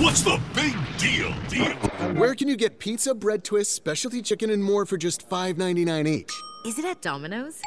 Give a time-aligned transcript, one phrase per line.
[0.00, 1.74] What's the big deal, deal?
[2.14, 6.32] Where can you get pizza, bread twists, specialty chicken, and more for just $5.99 each?
[6.64, 7.60] Is it at Domino's?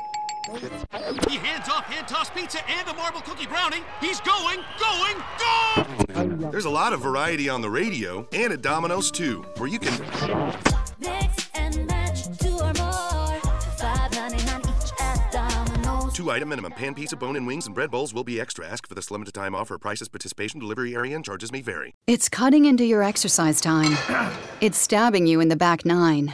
[1.30, 3.84] He hands off hand toss pizza and a marble cookie brownie.
[4.02, 6.50] He's going, going, go!
[6.50, 9.94] There's a lot of variety on the radio and at Domino's too, where you can
[16.24, 16.72] two item minimum.
[16.74, 18.68] Pan pizza, bone and wings, and bread bowls will be extra.
[18.68, 19.78] Ask for this limited time offer.
[19.78, 21.94] Prices, participation, delivery area, and charges may vary.
[22.08, 23.98] It's cutting into your exercise time.
[24.62, 26.34] It's stabbing you in the back nine.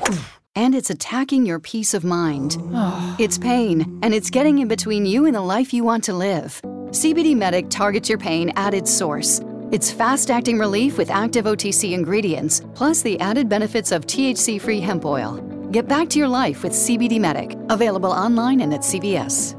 [0.56, 2.58] And it's attacking your peace of mind.
[3.20, 6.62] It's pain, and it's getting in between you and the life you want to live.
[6.92, 9.42] CBD Medic targets your pain at its source.
[9.72, 14.80] It's fast acting relief with active OTC ingredients, plus the added benefits of THC free
[14.80, 15.38] hemp oil.
[15.72, 19.59] Get back to your life with CBD Medic, available online and at CVS.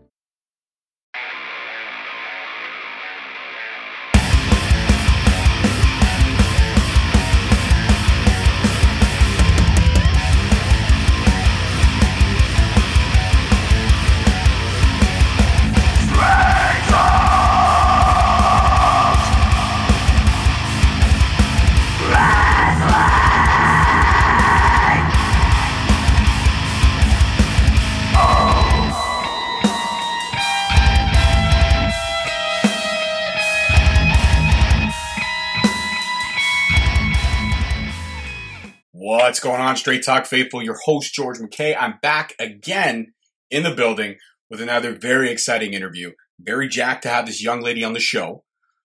[39.21, 40.63] What's going on, Straight Talk Faithful?
[40.63, 41.77] Your host, George McKay.
[41.79, 43.13] I'm back again
[43.51, 44.15] in the building
[44.49, 46.13] with another very exciting interview.
[46.39, 48.43] Very jacked to have this young lady on the show.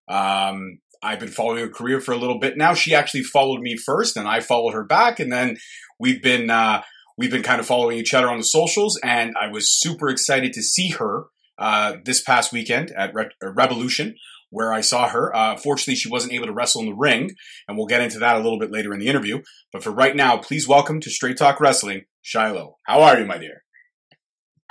[0.08, 2.74] Um, I've been following her career for a little bit now.
[2.74, 5.56] She actually followed me first, and I followed her back, and then
[5.98, 6.82] we've been uh,
[7.16, 9.00] we've been kind of following each other on the socials.
[9.02, 11.24] And I was super excited to see her
[11.56, 14.16] uh, this past weekend at Re- Revolution,
[14.56, 15.36] where I saw her.
[15.36, 17.30] Uh, fortunately, she wasn't able to wrestle in the ring,
[17.68, 19.42] and we'll get into that a little bit later in the interview.
[19.70, 22.78] But for right now, please welcome to Straight Talk Wrestling, Shiloh.
[22.86, 23.64] How are you, my dear?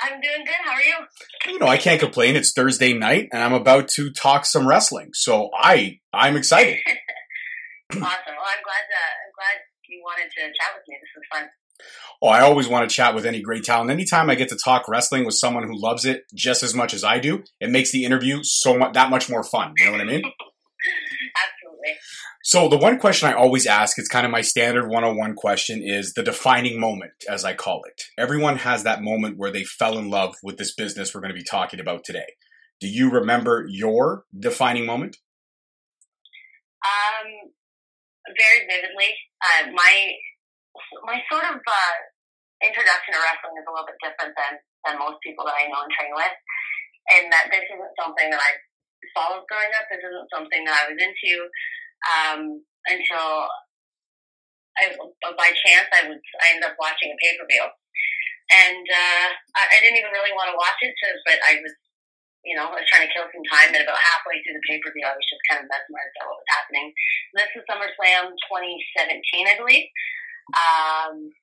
[0.02, 0.56] I'm doing good.
[0.66, 1.54] How are you?
[1.54, 2.36] You know, I can't complain.
[2.36, 6.80] It's Thursday night, and I'm about to talk some wrestling, so I I'm excited.
[6.88, 8.02] awesome.
[8.02, 8.86] Well, I'm glad.
[8.90, 10.98] Uh, I'm glad you wanted to chat with me.
[11.00, 11.50] This was fun.
[12.22, 13.92] Oh, I always want to chat with any great talent.
[13.92, 17.04] Anytime I get to talk wrestling with someone who loves it just as much as
[17.04, 19.74] I do, it makes the interview so much that much more fun.
[19.78, 20.24] You know what I mean?
[20.24, 22.00] Absolutely.
[22.44, 26.14] So the one question I always ask, it's kind of my standard 101 question, is
[26.14, 28.04] the defining moment, as I call it.
[28.18, 31.40] Everyone has that moment where they fell in love with this business we're going to
[31.40, 32.34] be talking about today.
[32.80, 35.18] Do you remember your defining moment?
[36.86, 37.52] Um,
[38.28, 39.16] very vividly.
[39.42, 40.12] Uh, my
[41.04, 41.96] my sort of uh,
[42.64, 44.54] introduction to wrestling is a little bit different than
[44.86, 46.36] than most people that I know and train with,
[47.16, 48.52] and that this isn't something that I
[49.14, 49.88] followed growing up.
[49.90, 51.34] This isn't something that I was into
[52.06, 52.42] um,
[52.86, 53.50] until
[54.78, 54.84] I,
[55.36, 59.28] by chance I was I ended up watching a pay per view, and uh,
[59.58, 61.74] I, I didn't even really want to watch it, to, but I was
[62.46, 64.78] you know, I was trying to kill some time, and about halfway through the pay
[64.78, 66.94] per view, I was just kind of mesmerized by what was happening.
[67.34, 69.90] This is SummerSlam 2017, I believe.
[70.54, 71.34] Um,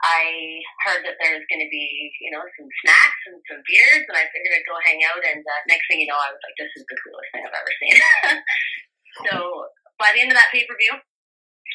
[0.00, 4.04] I heard that there was going to be, you know, some snacks and some beers,
[4.08, 5.20] and I figured I'd go hang out.
[5.20, 7.60] And uh, next thing you know, I was like, "This is the coolest thing I've
[7.60, 7.96] ever seen."
[9.28, 9.36] so
[10.00, 10.96] by the end of that pay per view,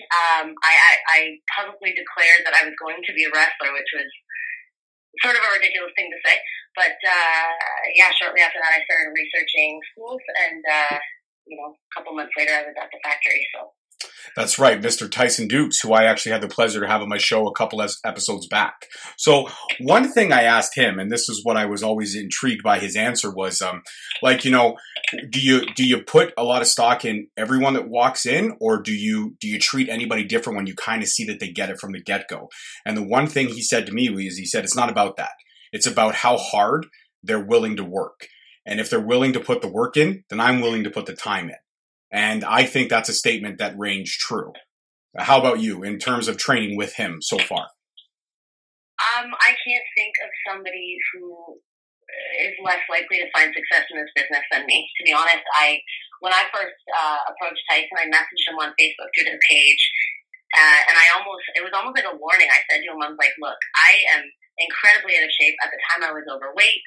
[0.10, 1.20] um, I, I, I
[1.54, 4.10] publicly declared that I was going to be a wrestler, which was
[5.22, 6.42] sort of a ridiculous thing to say.
[6.74, 7.54] But uh,
[7.94, 10.98] yeah, shortly after that, I started researching schools, and uh,
[11.46, 13.46] you know, a couple months later, I was at the factory.
[13.54, 13.70] So
[14.36, 15.10] That's right, Mr.
[15.10, 17.82] Tyson Dux, who I actually had the pleasure to have on my show a couple
[18.04, 18.88] episodes back.
[19.18, 19.48] So
[19.80, 22.98] one thing I asked him, and this is what I was always intrigued by his
[22.98, 23.82] answer, was um,
[24.22, 24.76] like, you know,
[25.30, 28.82] do you do you put a lot of stock in everyone that walks in, or
[28.82, 31.70] do you do you treat anybody different when you kind of see that they get
[31.70, 32.50] it from the get go?
[32.86, 35.32] And the one thing he said to me was, he said, it's not about that.
[35.72, 36.88] It's about how hard
[37.24, 38.28] they're willing to work.
[38.66, 41.16] And if they're willing to put the work in, then I'm willing to put the
[41.16, 41.56] time in.
[42.16, 44.56] And I think that's a statement that ranged true.
[45.20, 47.68] How about you in terms of training with him so far?
[49.04, 51.60] Um, I can't think of somebody who
[52.40, 54.88] is less likely to find success in this business than me.
[54.96, 55.84] To be honest, I
[56.24, 59.84] when I first uh, approached Tyson, I messaged him on Facebook through their page,
[60.56, 62.48] uh, and I almost it was almost like a warning.
[62.48, 64.24] I said to him, "I was like, look, I am
[64.56, 65.60] incredibly out of shape.
[65.60, 66.80] At the time, I was overweight.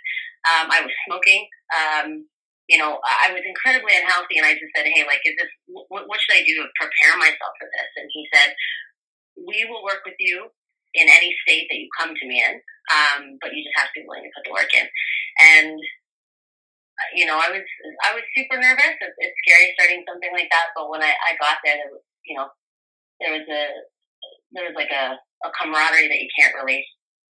[0.49, 1.45] Um, I was smoking.
[1.69, 2.25] Um,
[2.69, 6.05] you know, I was incredibly unhealthy, and I just said, "Hey, like, is this what,
[6.05, 8.53] what should I do to prepare myself for this?" And he said,
[9.41, 10.53] "We will work with you
[10.93, 12.61] in any state that you come to me in,
[12.93, 14.85] um, but you just have to be willing to put the work in."
[15.41, 15.81] And
[17.15, 17.65] you know, I was
[18.05, 19.01] I was super nervous.
[19.01, 22.05] It's, it's scary starting something like that, but when I, I got there, there was,
[22.27, 22.53] you know,
[23.23, 23.63] there was a
[24.53, 26.85] there was like a, a camaraderie that you can't really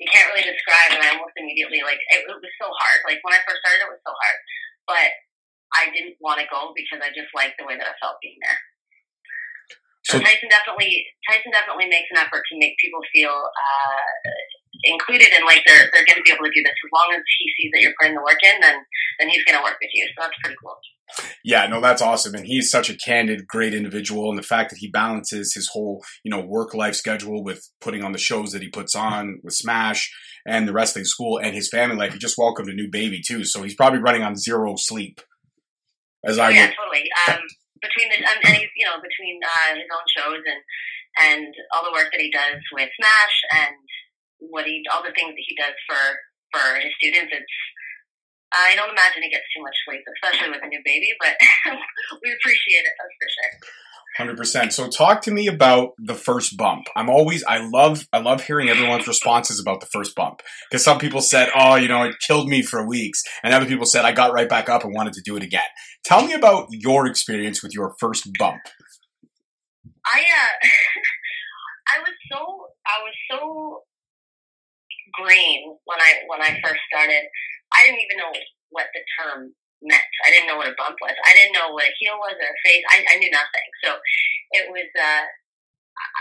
[0.01, 0.97] you can't really describe.
[0.97, 2.99] And I almost immediately like it, it was so hard.
[3.05, 4.39] Like when I first started, it was so hard,
[4.87, 5.11] but
[5.75, 8.39] I didn't want to go because I just liked the way that I felt being
[8.43, 8.59] there.
[10.09, 14.03] So, so Tyson definitely Tyson definitely makes an effort to make people feel uh,
[14.85, 17.23] included and like they're they're going to be able to do this as long as
[17.39, 18.59] he sees that you're putting the work in.
[18.61, 18.81] Then
[19.21, 20.09] then he's going to work with you.
[20.17, 20.77] So that's pretty cool.
[21.45, 22.35] Yeah, no, that's awesome.
[22.35, 24.31] And he's such a candid, great individual.
[24.31, 28.05] And the fact that he balances his whole, you know, work life schedule with putting
[28.05, 30.11] on the shows that he puts on with Smash
[30.47, 32.13] and the wrestling school and his family life.
[32.13, 33.45] He just welcomed a new baby too.
[33.45, 35.21] So he's probably running on zero sleep.
[36.25, 37.09] As I yeah, totally.
[37.29, 37.41] Um,
[37.81, 40.61] between the um, and he's you know between uh, his own shows and
[41.19, 43.77] and all the work that he does with Smash and
[44.39, 46.03] what he all the things that he does for
[46.53, 47.57] for his students, it's
[48.51, 51.39] I don't imagine he gets too much sleep, especially with a new baby, but
[52.23, 53.55] we appreciate it, that's for sure.
[54.17, 54.73] Hundred percent.
[54.73, 56.87] So, talk to me about the first bump.
[56.97, 60.99] I'm always, I love, I love hearing everyone's responses about the first bump because some
[60.99, 64.11] people said, "Oh, you know, it killed me for weeks," and other people said, "I
[64.11, 65.63] got right back up and wanted to do it again."
[66.05, 68.61] Tell me about your experience with your first bump.
[70.05, 70.67] I, uh,
[71.95, 72.39] I was so,
[72.87, 73.83] I was so
[75.23, 77.23] green when I when I first started.
[77.73, 78.33] I didn't even know
[78.71, 80.13] what the term meant.
[80.25, 81.17] I didn't know what a bump was.
[81.25, 82.85] I didn't know what a heel was or a face.
[82.93, 83.69] I, I knew nothing.
[83.85, 83.97] So
[84.53, 84.89] it was.
[84.97, 85.25] Uh,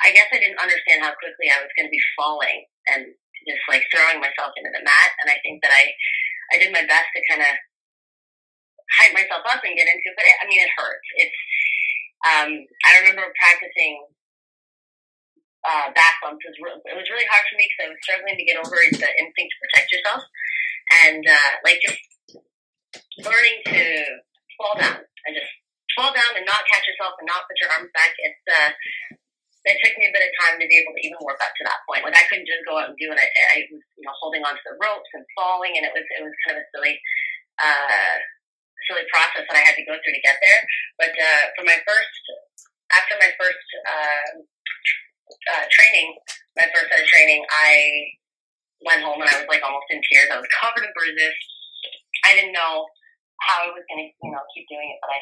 [0.03, 3.15] I guess I didn't understand how quickly I was going to be falling and
[3.47, 5.11] just like throwing myself into the mat.
[5.23, 5.83] And I think that I
[6.51, 7.53] I did my best to kind of
[8.99, 10.17] hype myself up and get into it.
[10.17, 11.07] But it, I mean, it hurts.
[11.15, 11.39] It's.
[12.19, 12.51] Um,
[12.83, 14.03] I remember practicing
[15.63, 16.43] uh, back bumps.
[16.43, 18.59] It was, re- it was really hard for me because I was struggling to get
[18.59, 20.23] over the instinct to protect yourself
[21.03, 21.99] and uh, like just
[23.23, 23.79] learning to
[24.59, 25.51] fall down and just
[25.95, 28.13] fall down and not catch yourself and not put your arms back.
[28.17, 28.71] It's uh,
[29.67, 31.63] it took me a bit of time to be able to even work up to
[31.67, 32.07] that point.
[32.07, 33.19] Like I couldn't just go out and do it.
[33.19, 36.23] I, I was you know holding onto the ropes and falling, and it was it
[36.23, 36.95] was kind of a silly.
[37.59, 38.15] Uh,
[38.87, 40.61] silly process that I had to go through to get there.
[40.97, 42.15] But uh, for my first,
[42.95, 44.31] after my first uh,
[45.53, 46.17] uh, training,
[46.57, 48.15] my first set of training, I
[48.81, 50.31] went home and I was like almost in tears.
[50.31, 51.35] I was covered in bruises.
[52.25, 52.87] I didn't know
[53.43, 55.19] how I was going to, you know, keep doing it, but I,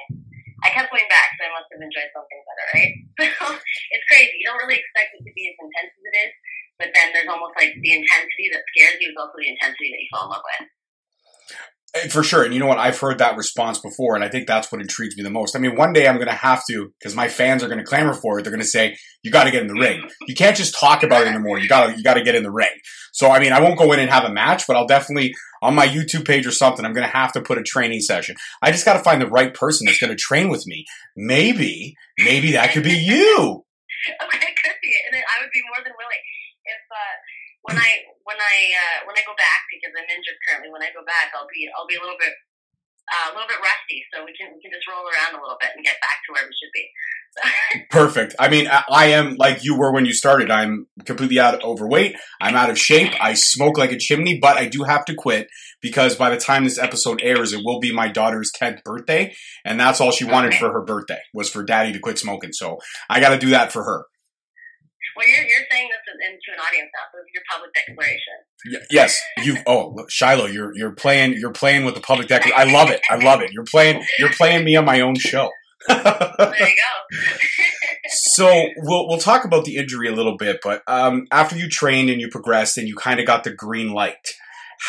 [0.66, 2.94] I kept going back, so I must have enjoyed something better, right?
[3.18, 4.38] So it's crazy.
[4.38, 6.34] You don't really expect it to be as intense as it is,
[6.78, 10.02] but then there's almost like the intensity that scares you is also the intensity that
[10.02, 10.66] you fall in love with.
[11.98, 12.44] Eh, for sure.
[12.44, 12.78] And you know what?
[12.78, 15.56] I've heard that response before, and I think that's what intrigues me the most.
[15.56, 17.86] I mean, one day I'm going to have to, because my fans are going to
[17.86, 18.44] clamor for it.
[18.44, 20.08] They're going to say, you got to get in the ring.
[20.28, 21.60] You can't just talk about it anymore.
[21.60, 22.70] You got to, you got to get in the ring.
[23.14, 25.76] So, I mean, I won't go in and have a match, but I'll definitely, on
[25.76, 28.36] my YouTube page or something, I'm going to have to put a training session.
[28.62, 30.86] I just got to find the right person that's going to train with me.
[31.16, 33.64] Maybe, maybe that could be you.
[34.08, 34.94] Okay, could be.
[35.10, 36.24] And I would be more than willing.
[36.64, 37.16] If, uh,
[37.68, 37.90] when I
[38.24, 40.72] when I uh, when I go back because I'm injured currently.
[40.72, 42.32] When I go back, I'll be I'll be a little bit
[43.12, 45.60] uh, a little bit rusty, so we can we can just roll around a little
[45.60, 46.86] bit and get back to where we should be.
[47.90, 48.36] Perfect.
[48.40, 50.50] I mean, I am like you were when you started.
[50.50, 52.16] I'm completely out of overweight.
[52.42, 53.14] I'm out of shape.
[53.20, 55.48] I smoke like a chimney, but I do have to quit
[55.82, 59.80] because by the time this episode airs, it will be my daughter's 10th birthday, and
[59.80, 60.60] that's all she wanted okay.
[60.60, 62.52] for her birthday was for daddy to quit smoking.
[62.54, 62.78] So
[63.10, 64.06] I got to do that for her.
[65.18, 67.10] Well, you're, you're saying this into an audience now.
[67.12, 68.38] So this is your public declaration.
[68.70, 69.58] Y- yes, you.
[69.66, 72.58] Oh, Shiloh, you're you're playing you're playing with the public declaration.
[72.58, 73.02] I love it.
[73.10, 73.52] I love it.
[73.52, 75.50] You're playing you're playing me on my own show.
[75.88, 77.18] there you go.
[78.08, 82.10] so we'll we'll talk about the injury a little bit, but um, after you trained
[82.10, 84.36] and you progressed and you kind of got the green light,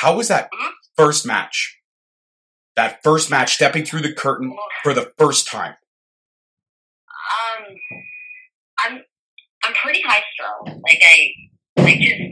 [0.01, 0.69] how was that mm-hmm.
[0.97, 1.79] first match?
[2.77, 5.75] That first match, stepping through the curtain for the first time.
[7.35, 7.77] Um,
[8.85, 9.03] I'm I'm
[9.83, 10.81] pretty high strung.
[10.85, 11.17] Like I,
[11.83, 12.23] I just,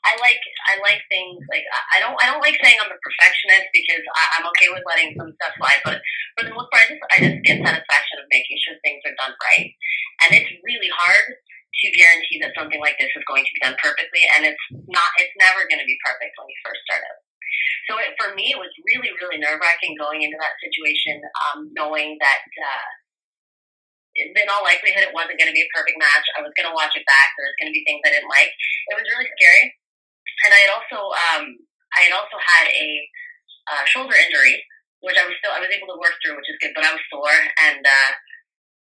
[0.00, 3.68] I like, I like things like I don't, I don't like saying I'm a perfectionist
[3.72, 5.82] because I, I'm okay with letting some stuff slide.
[5.84, 5.98] But
[6.36, 9.16] for the most part, I just, I just get satisfaction of making sure things are
[9.20, 9.68] done right.
[10.24, 13.76] And it's really hard to guarantee that something like this is going to be done
[13.80, 15.10] perfectly, and it's not.
[15.16, 17.20] It's never going to be perfect when you first start out.
[17.88, 21.72] So it, for me, it was really, really nerve wracking going into that situation, um,
[21.72, 22.44] knowing that.
[22.44, 22.99] Uh,
[24.18, 26.26] in all likelihood, it wasn't going to be a perfect match.
[26.34, 27.30] I was going to watch it back.
[27.38, 28.50] There was going to be things I didn't like.
[28.90, 29.70] It was really scary.
[30.46, 31.44] And I had also, um,
[31.94, 32.88] I had also had a
[33.70, 34.58] uh, shoulder injury,
[35.04, 36.96] which I was still, I was able to work through, which is good, but I
[36.96, 37.38] was sore.
[37.62, 38.12] And uh,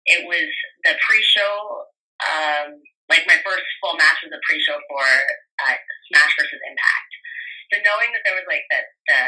[0.09, 0.50] it was
[0.88, 1.86] the pre-show,
[2.25, 5.05] um, like my first full match was a pre-show for
[5.62, 5.77] uh,
[6.09, 7.12] Smash versus Impact.
[7.69, 9.21] so knowing that there was like that the,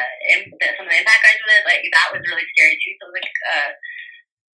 [0.66, 2.94] that some of the impact guys with it, like that was really scary too.
[2.98, 3.72] So it was like uh,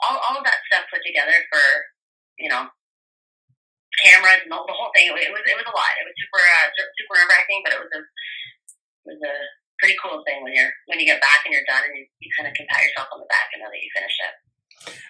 [0.06, 1.64] all all of that stuff put together for
[2.38, 2.70] you know
[4.04, 5.10] cameras and the, the whole thing.
[5.10, 5.94] It was, it was a lot.
[5.98, 9.36] It was super uh, super nerve wracking, but it was a it was a
[9.82, 12.30] pretty cool thing when you're when you get back and you're done and you, you
[12.38, 14.34] kind of can pat yourself on the back and know that you finished it.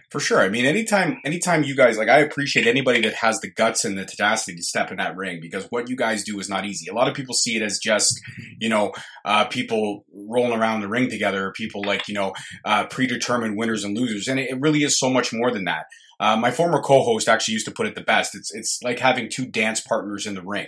[0.10, 0.40] For sure.
[0.40, 3.98] I mean, anytime, anytime you guys like, I appreciate anybody that has the guts and
[3.98, 6.90] the tenacity to step in that ring because what you guys do is not easy.
[6.90, 8.22] A lot of people see it as just,
[8.58, 8.94] you know,
[9.26, 12.34] uh, people rolling around the ring together, people like, you know,
[12.64, 15.88] uh, predetermined winners and losers, and it, it really is so much more than that.
[16.20, 18.34] Uh, my former co-host actually used to put it the best.
[18.34, 20.68] It's it's like having two dance partners in the ring.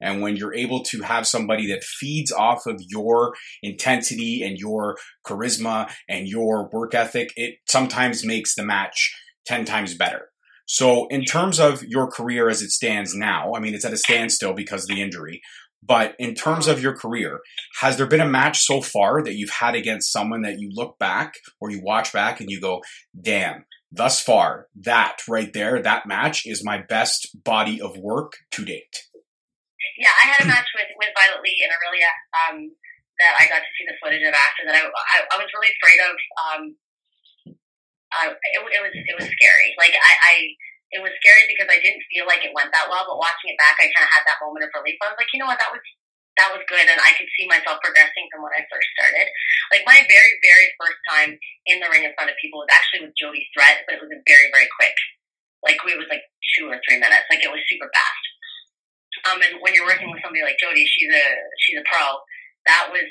[0.00, 4.96] And when you're able to have somebody that feeds off of your intensity and your
[5.24, 9.14] charisma and your work ethic, it sometimes makes the match
[9.46, 10.28] 10 times better.
[10.68, 13.96] So, in terms of your career as it stands now, I mean, it's at a
[13.96, 15.40] standstill because of the injury.
[15.82, 17.40] But in terms of your career,
[17.80, 20.98] has there been a match so far that you've had against someone that you look
[20.98, 22.82] back or you watch back and you go,
[23.20, 28.64] damn, thus far, that right there, that match is my best body of work to
[28.64, 29.04] date?
[29.96, 32.56] Yeah, I had a match with, with Violet Lee in Aurelia um,
[33.16, 34.76] that I got to see the footage of after that.
[34.76, 36.14] I, I, I was really afraid of.
[36.36, 36.62] Um,
[38.14, 39.74] uh, it, it was it was scary.
[39.76, 40.34] Like I, I,
[40.94, 43.04] it was scary because I didn't feel like it went that well.
[43.08, 44.96] But watching it back, I kind of had that moment of relief.
[45.02, 45.82] I was like, you know what, that was
[46.36, 49.26] that was good, and I could see myself progressing from when I first started.
[49.72, 51.30] Like my very very first time
[51.66, 54.12] in the ring in front of people was actually with Jody Threat, but it was
[54.28, 54.96] very very quick.
[55.64, 56.22] Like it was like
[56.54, 57.26] two or three minutes.
[57.32, 58.25] Like it was super fast.
[59.24, 61.26] Um, and when you're working with somebody like Jody, she's a
[61.64, 62.20] she's a pro.
[62.68, 63.06] That was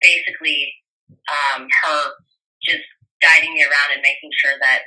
[0.00, 0.72] basically
[1.30, 1.98] um, her
[2.62, 2.84] just
[3.20, 4.86] guiding me around and making sure that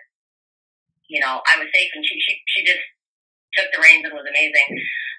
[1.11, 1.91] you know I was safe.
[1.95, 2.83] And she she she just
[3.55, 4.69] took the reins and was amazing.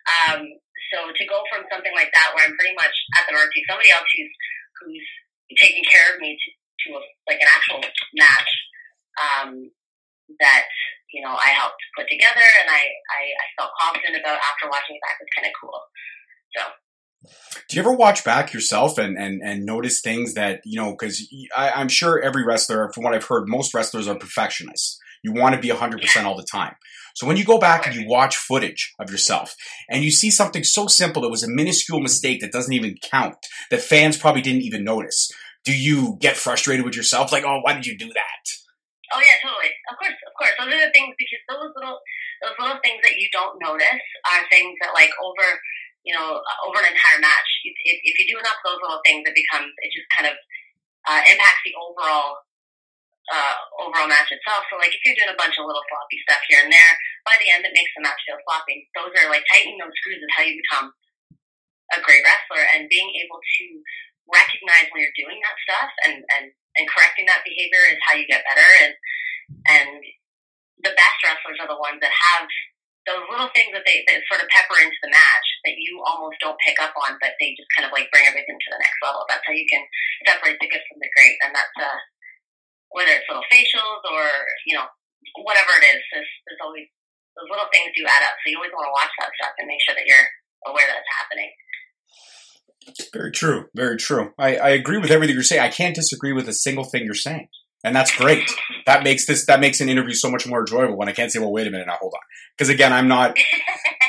[0.07, 0.41] Um,
[0.93, 3.91] so to go from something like that, where I'm pretty much at the mercy somebody
[3.91, 4.35] else who's
[4.81, 5.09] who's
[5.59, 6.49] taking care of me to
[6.87, 7.81] to a, like an actual
[8.15, 8.51] match
[9.19, 9.71] um,
[10.41, 10.69] that
[11.13, 14.97] you know I helped put together, and I, I I felt confident about after watching
[14.97, 15.79] it back was kind of cool.
[16.57, 16.63] So
[17.69, 20.93] Do you ever watch back yourself and and and notice things that you know?
[20.93, 24.99] Because I'm sure every wrestler, from what I've heard, most wrestlers are perfectionists.
[25.23, 26.75] You want to be 100 percent all the time.
[27.17, 29.55] So when you go back and you watch footage of yourself
[29.89, 33.37] and you see something so simple that was a minuscule mistake that doesn't even count,
[33.71, 35.31] that fans probably didn't even notice,
[35.65, 37.33] do you get frustrated with yourself?
[37.33, 38.66] Like, oh, why did you do that?
[39.15, 39.71] Oh yeah, totally.
[39.87, 40.55] Of course, of course.
[40.59, 42.03] Those are the things because those little
[42.43, 45.47] those little things that you don't notice are things that like over
[46.03, 47.51] you know over an entire match.
[47.63, 50.37] If, if you do enough of those little things, it becomes it just kind of
[51.07, 52.43] uh, impacts the overall
[53.31, 54.67] uh, overall match itself.
[54.71, 56.93] So like if you're doing a bunch of little floppy stuff here and there,
[57.27, 58.91] by the end it makes the match feel floppy.
[58.95, 60.91] Those are like tightening those screws is how you become
[61.95, 63.65] a great wrestler and being able to
[64.27, 68.29] recognize when you're doing that stuff and, and, and correcting that behavior is how you
[68.29, 68.93] get better and
[69.67, 69.89] and
[70.83, 72.47] the best wrestlers are the ones that have
[73.07, 76.43] those little things that they that sort of pepper into the match that you almost
[76.43, 78.99] don't pick up on, but they just kind of like bring everything to the next
[78.99, 79.23] level.
[79.31, 79.87] That's how you can
[80.27, 81.99] separate the good from the great, and that's uh,
[82.91, 84.27] whether it's little facials or
[84.67, 84.91] you know
[85.47, 86.03] whatever it is.
[86.11, 86.91] There's, there's always
[87.39, 89.71] those little things do add up, so you always want to watch that stuff and
[89.71, 90.27] make sure that you're
[90.67, 91.51] aware that it's happening.
[93.13, 93.67] Very true.
[93.75, 94.31] Very true.
[94.39, 95.63] I, I agree with everything you're saying.
[95.63, 97.49] I can't disagree with a single thing you're saying.
[97.85, 98.51] And that's great.
[98.87, 101.39] That makes this that makes an interview so much more enjoyable when I can't say,
[101.39, 102.21] well, wait a minute, now hold on.
[102.57, 103.37] Because again, I'm not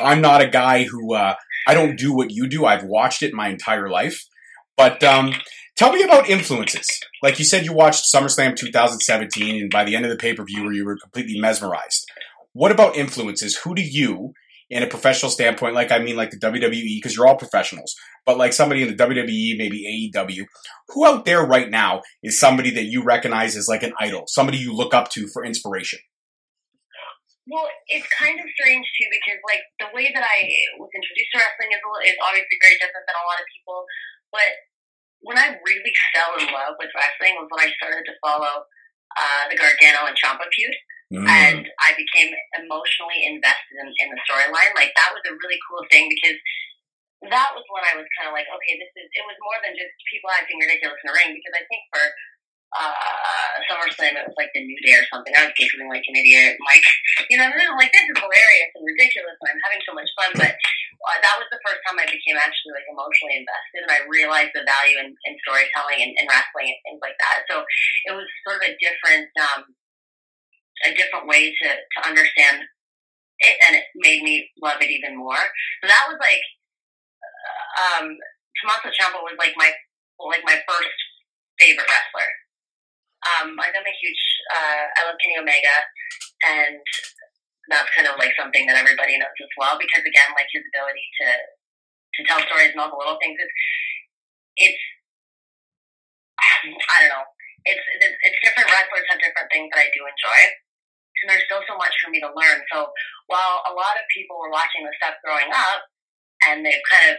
[0.01, 1.35] I'm not a guy who uh,
[1.67, 2.65] I don't do what you do.
[2.65, 4.23] I've watched it my entire life.
[4.77, 5.33] But um,
[5.75, 6.87] tell me about influences.
[7.21, 10.43] Like you said, you watched SummerSlam 2017, and by the end of the pay per
[10.43, 12.05] view, you were completely mesmerized.
[12.53, 13.57] What about influences?
[13.57, 14.33] Who do you,
[14.69, 17.95] in a professional standpoint, like I mean, like the WWE, because you're all professionals,
[18.25, 20.45] but like somebody in the WWE, maybe AEW,
[20.89, 24.57] who out there right now is somebody that you recognize as like an idol, somebody
[24.57, 25.99] you look up to for inspiration?
[27.47, 30.37] Well, it's kind of strange too because like the way that I
[30.75, 31.79] was introduced to wrestling is,
[32.11, 33.87] is obviously very different than a lot of people.
[34.35, 34.51] But
[35.23, 38.67] when I really fell in love with wrestling was when I started to follow
[39.15, 40.75] uh, the Gargano and Ciampa feud,
[41.07, 41.23] Mm.
[41.23, 44.75] and I became emotionally invested in, in the storyline.
[44.75, 46.35] Like that was a really cool thing because
[47.31, 49.07] that was when I was kind of like, okay, this is.
[49.15, 52.03] It was more than just people acting ridiculous in the ring because I think for
[52.75, 55.31] uh, SummerSlam it was like the New Day or something.
[55.31, 56.83] I was giggling like an idiot, like
[57.31, 57.47] you know,
[57.79, 60.35] like this is hilarious and ridiculous, and I'm having so much fun.
[60.35, 64.03] But uh, that was the first time I became actually like emotionally invested, and I
[64.11, 67.47] realized the value in, in storytelling and, and wrestling and things like that.
[67.47, 67.63] So
[68.11, 69.71] it was sort of a different, um,
[70.85, 72.61] a different way to to understand
[73.39, 75.41] it, and it made me love it even more.
[75.81, 76.41] So that was like,
[77.21, 78.17] uh, um,
[78.57, 79.71] Tommaso Ciampa was like my
[80.29, 80.97] like my first
[81.59, 82.29] favorite wrestler.
[83.25, 85.77] Um, I'm a huge uh, I love Kenny Omega,
[86.45, 86.81] and
[87.69, 91.05] that's kind of like something that everybody knows as well because again, like his ability
[91.21, 91.27] to
[92.17, 93.51] to tell stories and all the little things is
[94.57, 94.83] it's
[96.37, 97.27] I don't know.
[97.65, 100.39] It's it's different wrestlers have different things that I do enjoy,
[101.23, 102.59] and there's still so much for me to learn.
[102.73, 102.91] So
[103.27, 105.85] while a lot of people were watching the stuff growing up,
[106.45, 107.17] and they've kind of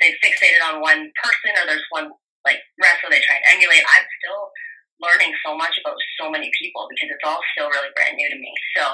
[0.00, 2.10] they've fixated on one person or there's one
[2.44, 4.52] like wrestler they try and emulate, I'm still
[5.00, 8.38] learning so much about so many people because it's all still really brand new to
[8.38, 8.52] me.
[8.76, 8.84] So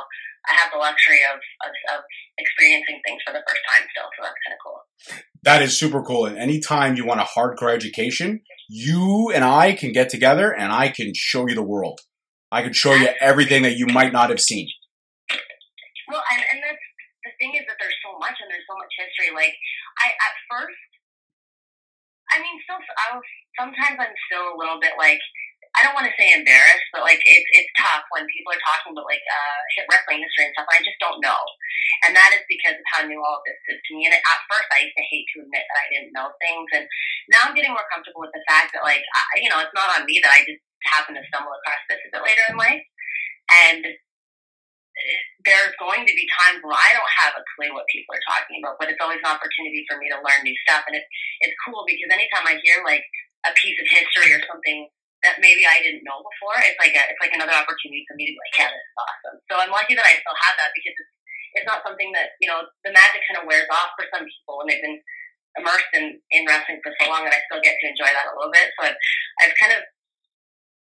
[0.49, 2.00] I have the luxury of, of, of
[2.38, 4.09] experiencing things for the first time still.
[4.16, 4.80] So that's kind of cool.
[5.42, 6.26] That is super cool.
[6.26, 10.88] And anytime you want a hardcore education, you and I can get together and I
[10.88, 12.00] can show you the world.
[12.50, 14.66] I can show you everything that you might not have seen.
[16.11, 16.83] Well, and, and that's
[17.23, 19.30] the thing is that there's so much and there's so much history.
[19.30, 19.54] Like
[20.02, 20.90] I at first,
[22.35, 25.23] I mean, still, I was sometimes I'm still a little bit like
[25.78, 28.90] I don't want to say embarrassed, but like it's it's tough when people are talking
[28.90, 30.66] about like uh, hit wrestling history and stuff.
[30.66, 31.38] And I just don't know,
[32.02, 34.11] and that is because of how new all of this is to me.
[34.11, 36.85] And at first, I used to hate to admit that I didn't know things, and
[37.30, 39.95] now I'm getting more comfortable with the fact that like I, you know it's not
[39.95, 42.85] on me that I just happened to stumble across this a bit later in life,
[43.69, 43.83] and
[45.49, 48.61] there's going to be times where I don't have a clue what people are talking
[48.61, 50.85] about, but it's always an opportunity for me to learn new stuff.
[50.85, 51.09] And it's
[51.41, 53.05] it's cool because anytime I hear like
[53.49, 54.89] a piece of history or something
[55.25, 58.29] that maybe I didn't know before, it's like a, it's like another opportunity for me
[58.29, 59.37] to be like, yeah, this is awesome.
[59.49, 61.15] So I'm lucky that I still have that because it's
[61.51, 64.61] it's not something that you know the magic kind of wears off for some people
[64.61, 65.01] when they've been
[65.57, 68.35] immersed in in wrestling for so long, and I still get to enjoy that a
[68.37, 68.69] little bit.
[68.77, 68.99] So I've
[69.41, 69.81] I've kind of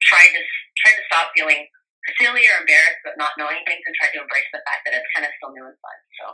[0.05, 0.41] tried to
[0.85, 1.67] tried to stop feeling
[2.21, 5.09] silly or embarrassed but not knowing things and try to embrace the fact that it's
[5.17, 5.99] kind of still new and fun.
[6.21, 6.25] So.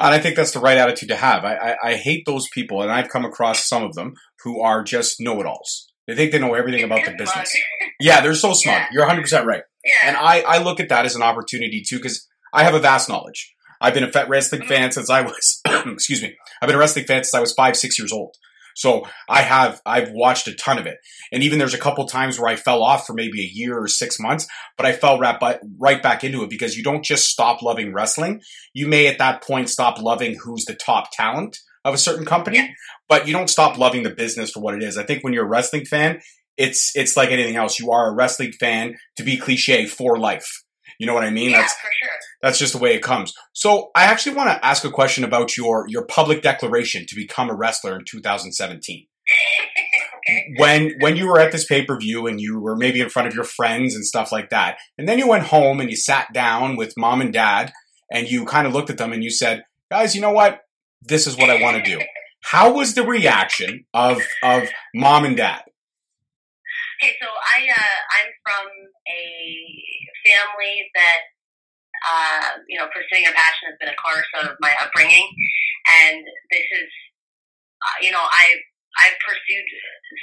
[0.00, 1.44] And I think that's the right attitude to have.
[1.44, 4.82] I, I, I hate those people, and I've come across some of them who are
[4.84, 5.88] just know-it-alls.
[6.06, 7.52] They think they know everything about the business.
[8.00, 8.82] yeah, they're so smart.
[8.82, 8.88] Yeah.
[8.92, 9.62] You're 100% right.
[9.84, 9.94] Yeah.
[10.04, 13.08] And I, I look at that as an opportunity too, because I have a vast
[13.08, 13.52] knowledge.
[13.80, 14.68] I've been a wrestling Mm-hmm.
[14.68, 17.76] fan since I was, excuse me, I've been a wrestling fan since I was five,
[17.76, 18.36] six years old.
[18.76, 20.98] So I have, I've watched a ton of it.
[21.32, 23.88] And even there's a couple times where I fell off for maybe a year or
[23.88, 27.24] six months, but I fell right, by, right back into it because you don't just
[27.24, 28.42] stop loving wrestling.
[28.74, 32.74] You may at that point stop loving who's the top talent of a certain company,
[33.08, 34.98] but you don't stop loving the business for what it is.
[34.98, 36.20] I think when you're a wrestling fan,
[36.58, 37.78] it's, it's like anything else.
[37.78, 40.64] You are a wrestling fan to be cliche for life.
[40.98, 41.50] You know what I mean?
[41.50, 42.12] yeah, That's, for sure.
[42.42, 43.34] that's just the way it comes.
[43.52, 47.50] So I actually want to ask a question about your your public declaration to become
[47.50, 49.06] a wrestler in 2017.
[50.28, 50.54] okay.
[50.58, 53.28] When when you were at this pay per view and you were maybe in front
[53.28, 56.32] of your friends and stuff like that, and then you went home and you sat
[56.32, 57.72] down with mom and dad
[58.10, 60.60] and you kind of looked at them and you said, "Guys, you know what?
[61.02, 62.00] This is what I want to do."
[62.42, 65.62] How was the reaction of of mom and dad?
[67.02, 68.66] Okay, so I uh, I'm from
[69.10, 69.20] a
[70.26, 71.20] family that
[72.02, 75.30] uh, you know pursuing your passion has been a cornerstone of my upbringing,
[76.02, 76.90] and this is
[77.78, 78.58] uh, you know I
[79.06, 79.66] I've pursued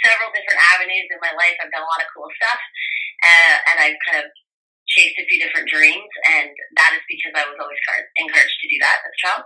[0.03, 1.55] several different avenues in my life.
[1.61, 2.61] I've done a lot of cool stuff,
[3.23, 4.27] uh, and I've kind of
[4.89, 7.79] chased a few different dreams, and that is because I was always
[8.19, 9.43] encouraged to do that as a child.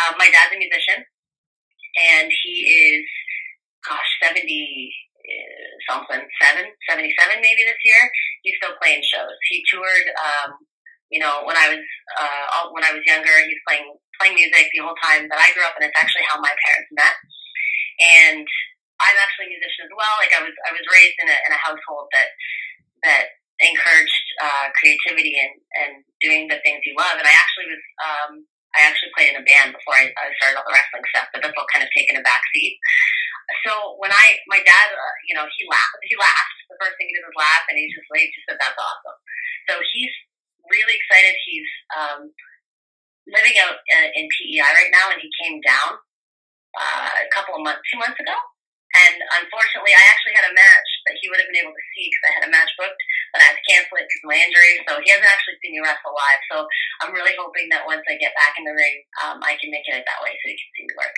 [0.00, 1.04] Um, my dad's a musician,
[1.94, 3.06] and he is,
[3.86, 4.42] gosh, 70
[5.24, 7.08] uh, something, seven, 77
[7.40, 8.02] maybe this year.
[8.44, 9.32] He's still playing shows.
[9.48, 10.60] He toured, um,
[11.08, 11.84] you know, when I was
[12.20, 13.32] uh, when I was younger.
[13.44, 13.88] He's playing
[14.20, 16.90] playing music the whole time that I grew up, and it's actually how my parents
[16.92, 17.16] met.
[18.20, 18.46] And
[19.00, 20.14] I'm actually a musician as well.
[20.20, 22.28] Like I was, I was raised in a in a household that
[23.04, 23.24] that
[23.64, 27.16] encouraged uh, creativity and and doing the things you love.
[27.16, 27.84] And I actually was.
[28.04, 28.32] Um,
[28.74, 31.46] I actually played in a band before I, I started all the wrestling stuff, but
[31.46, 32.74] that's all kind of taken a back seat.
[33.66, 36.00] So when I, my dad, uh, you know, he laughed.
[36.04, 36.56] He laughed.
[36.70, 39.18] The first thing he did was laugh, and he just, he just said, "That's awesome."
[39.68, 40.14] So he's
[40.72, 41.34] really excited.
[41.44, 42.20] He's um,
[43.28, 46.00] living out uh, in PEI right now, and he came down
[46.76, 48.36] uh, a couple of months, two months ago.
[48.94, 52.06] And unfortunately, I actually had a match that he would have been able to see
[52.06, 53.02] because I had a match booked,
[53.34, 54.78] but I had to cancel it because of my injury.
[54.86, 56.42] So he hasn't actually seen me wrestle live.
[56.46, 56.56] So
[57.02, 59.82] I'm really hoping that once I get back in the ring, um, I can make
[59.90, 61.16] it that way so he can see me work.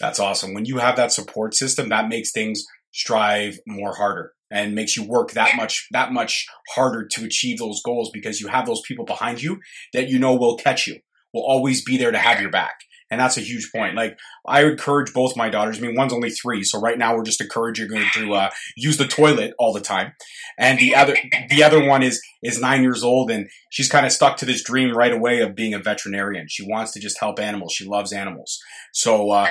[0.00, 0.54] That's awesome.
[0.54, 5.04] When you have that support system, that makes things strive more harder and makes you
[5.04, 9.04] work that much that much harder to achieve those goals because you have those people
[9.04, 9.60] behind you
[9.92, 10.98] that you know will catch you,
[11.32, 12.80] will always be there to have your back.
[13.10, 13.96] And that's a huge point.
[13.96, 15.78] Like I encourage both my daughters.
[15.78, 18.98] I mean, one's only three, so right now we're just encouraging her to uh, use
[18.98, 20.12] the toilet all the time.
[20.56, 21.16] And the other,
[21.48, 24.62] the other one is is nine years old, and she's kind of stuck to this
[24.62, 26.46] dream right away of being a veterinarian.
[26.48, 27.72] She wants to just help animals.
[27.72, 28.58] She loves animals.
[28.92, 29.48] So uh,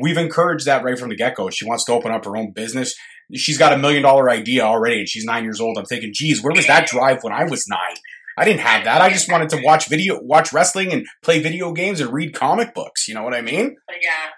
[0.00, 1.48] we've encouraged that right from the get go.
[1.50, 2.94] She wants to open up her own business.
[3.34, 5.78] She's got a million dollar idea already, and she's nine years old.
[5.78, 7.96] I'm thinking, geez, where was that drive when I was nine?
[8.36, 9.00] I didn't have that.
[9.00, 12.74] I just wanted to watch video, watch wrestling, and play video games and read comic
[12.74, 13.08] books.
[13.08, 13.76] You know what I mean?
[13.88, 14.28] Yeah,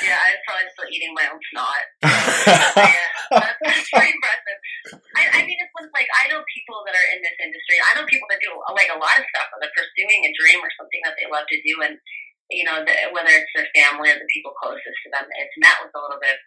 [0.00, 1.84] yeah, I'm probably still eating my own snot.
[2.08, 4.58] yeah, that's, that's pretty impressive.
[5.12, 7.76] I, I mean, it's like I know people that are in this industry.
[7.84, 10.64] I know people that do like a lot of stuff, or they're pursuing a dream
[10.64, 12.00] or something that they love to do, and
[12.48, 15.80] you know, the, whether it's their family or the people closest to them, it's met
[15.84, 16.40] with a little bit of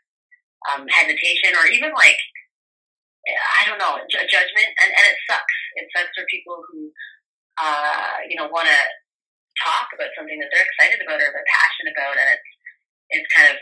[0.74, 2.18] um, hesitation or even like
[3.28, 5.58] I don't know ju- judgment, and, and it sucks.
[5.78, 6.90] It sucks for people who
[7.62, 8.80] uh, you know want to
[9.62, 12.50] talk about something that they're excited about or they're passionate about, and it's
[13.22, 13.58] it's kind of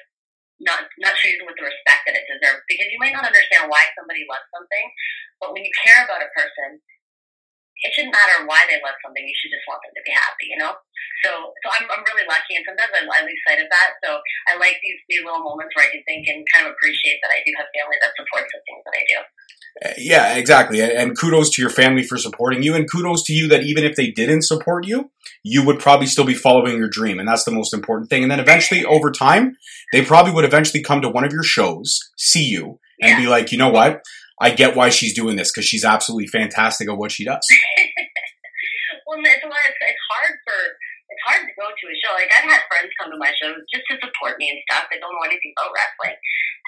[0.64, 2.64] not not treated with the respect that it deserves.
[2.68, 4.86] Because you might not understand why somebody loves something,
[5.44, 6.80] but when you care about a person,
[7.84, 9.24] it shouldn't matter why they love something.
[9.24, 10.74] You should just want them to be happy, you know.
[11.24, 14.00] So so I'm I'm really lucky, and sometimes I, I lose sight of that.
[14.06, 17.20] So I like these these little moments where I can think and kind of appreciate
[17.26, 19.20] that I do have family that supports the things that I do.
[19.76, 20.80] Uh, yeah, exactly.
[20.80, 23.96] And kudos to your family for supporting you, and kudos to you that even if
[23.96, 25.12] they didn't support you,
[25.44, 28.24] you would probably still be following your dream, and that's the most important thing.
[28.24, 29.58] And then eventually, over time,
[29.92, 33.52] they probably would eventually come to one of your shows, see you, and be like,
[33.52, 34.02] you know what?
[34.40, 37.40] I get why she's doing this because she's absolutely fantastic at what she does.
[39.08, 40.60] well, it's, well, it's, it's hard for
[41.08, 42.12] it's hard to go to a show.
[42.18, 44.92] Like I've had friends come to my shows just to support me and stuff.
[44.92, 46.18] They don't know anything about wrestling,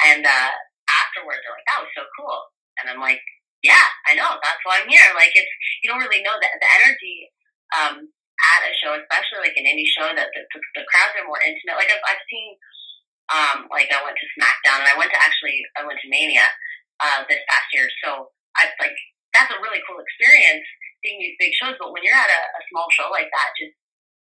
[0.08, 0.52] and uh,
[0.88, 2.40] afterwards they're like, "That was so cool,"
[2.80, 3.20] and I'm like,
[3.66, 4.40] "Yeah, I know.
[4.40, 5.52] That's why I'm here." Like it's
[5.84, 7.28] you don't really know that the energy
[7.76, 11.28] um, at a show, especially like an indie show, that the, the, the crowds are
[11.28, 11.76] more intimate.
[11.76, 12.56] Like I've, I've seen,
[13.34, 16.48] um, like I went to SmackDown and I went to actually I went to Mania
[17.00, 18.98] uh, this past year, so I like
[19.34, 20.66] that's a really cool experience
[21.06, 21.78] seeing these big shows.
[21.78, 23.78] But when you're at a, a small show like that, just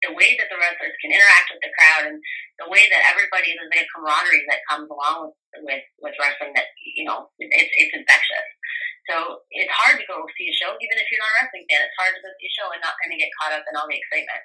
[0.02, 2.18] the way that the wrestlers can interact with the crowd and
[2.62, 5.34] the way that everybody there's like a camaraderie that comes along with
[5.66, 8.48] with, with wrestling that you know it's it's infectious.
[9.08, 11.80] So it's hard to go see a show, even if you're not a wrestling fan.
[11.80, 13.72] It's hard to go see a show and not kind of get caught up in
[13.72, 14.44] all the excitement.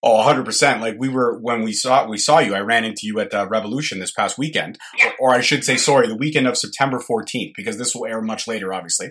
[0.00, 0.80] Oh, 100%.
[0.80, 3.48] Like we were when we saw we saw you, I ran into you at uh,
[3.50, 4.78] Revolution this past weekend.
[4.96, 5.10] Yeah.
[5.18, 8.22] Or, or I should say sorry, the weekend of September 14th because this will air
[8.22, 9.08] much later obviously.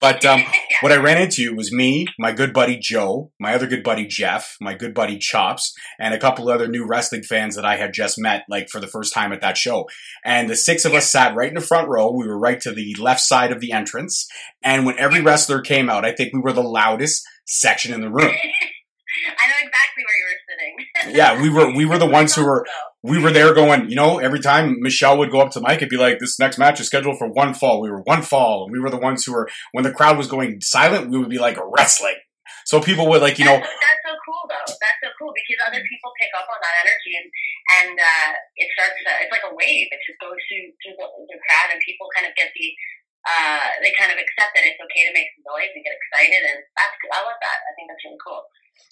[0.00, 0.42] But um,
[0.80, 4.56] what I ran into was me, my good buddy Joe, my other good buddy Jeff,
[4.58, 8.18] my good buddy Chops, and a couple other new wrestling fans that I had just
[8.18, 9.86] met like for the first time at that show.
[10.24, 12.10] And the six of us sat right in the front row.
[12.10, 14.26] We were right to the left side of the entrance.
[14.62, 18.10] And when every wrestler came out, I think we were the loudest section in the
[18.10, 18.34] room.
[19.26, 20.74] I know exactly where you were sitting.
[21.18, 22.64] Yeah, we were we were the ones who were
[23.02, 25.88] we were there going, you know, every time Michelle would go up to mic, it'd
[25.90, 27.82] be like, this next match is scheduled for one fall.
[27.82, 28.64] We were one fall.
[28.64, 31.28] And we were the ones who were, when the crowd was going silent, we would
[31.28, 32.16] be like wrestling.
[32.64, 34.66] So people would like, you know, that's, that's so cool though.
[34.70, 37.28] That's so cool because other people pick up on that energy and
[37.72, 38.94] and uh, it starts.
[39.02, 39.90] To, it's like a wave.
[39.90, 42.68] It just goes through through the, the crowd and people kind of get the.
[43.22, 46.42] Uh, they kind of accept that it's okay to make some noise and get excited,
[46.42, 47.58] and that's I love that.
[47.66, 48.42] I think that's really cool.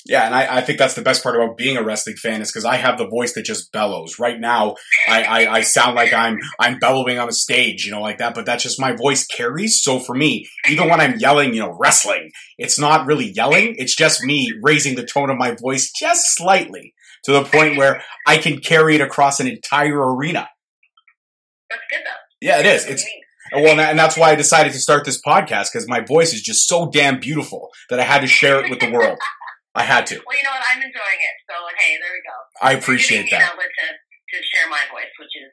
[0.07, 2.51] Yeah, and I, I think that's the best part about being a wrestling fan is
[2.51, 4.19] because I have the voice that just bellows.
[4.19, 8.01] Right now, I, I, I sound like I'm I'm bellowing on a stage, you know,
[8.01, 8.35] like that.
[8.35, 9.83] But that's just my voice carries.
[9.83, 13.75] So for me, even when I'm yelling, you know, wrestling, it's not really yelling.
[13.77, 18.03] It's just me raising the tone of my voice just slightly to the point where
[18.27, 20.49] I can carry it across an entire arena.
[21.69, 22.49] That's good though.
[22.49, 22.87] Yeah, it is.
[22.87, 23.05] It's
[23.53, 26.41] well, and and that's why I decided to start this podcast because my voice is
[26.41, 29.19] just so damn beautiful that I had to share it with the world.
[29.75, 30.17] I had to.
[30.27, 30.65] Well, you know what?
[30.75, 31.37] I'm enjoying it.
[31.49, 32.37] So hey, there we go.
[32.61, 33.43] I appreciate giving me that.
[33.43, 35.51] An outlet to to share my voice, which is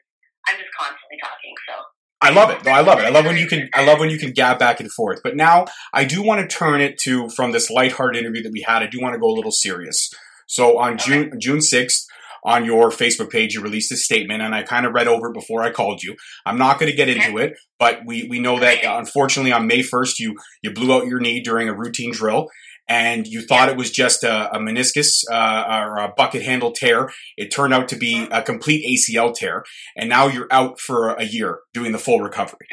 [0.48, 1.54] I'm just constantly talking.
[1.68, 1.74] So
[2.20, 2.64] I love it.
[2.64, 3.04] No, I love it.
[3.04, 3.68] I love when you can.
[3.74, 5.20] I love when you can gab back and forth.
[5.22, 8.64] But now I do want to turn it to from this lighthearted interview that we
[8.66, 8.82] had.
[8.82, 10.10] I do want to go a little serious.
[10.46, 12.06] So on June June sixth.
[12.44, 15.34] On your Facebook page, you released a statement, and I kind of read over it
[15.34, 16.14] before I called you.
[16.46, 19.66] I'm not going to get into it, but we, we know that uh, unfortunately on
[19.66, 22.46] May 1st, you you blew out your knee during a routine drill,
[22.88, 27.10] and you thought it was just a, a meniscus uh, or a bucket handle tear.
[27.36, 29.64] It turned out to be a complete ACL tear,
[29.96, 32.66] and now you're out for a year doing the full recovery.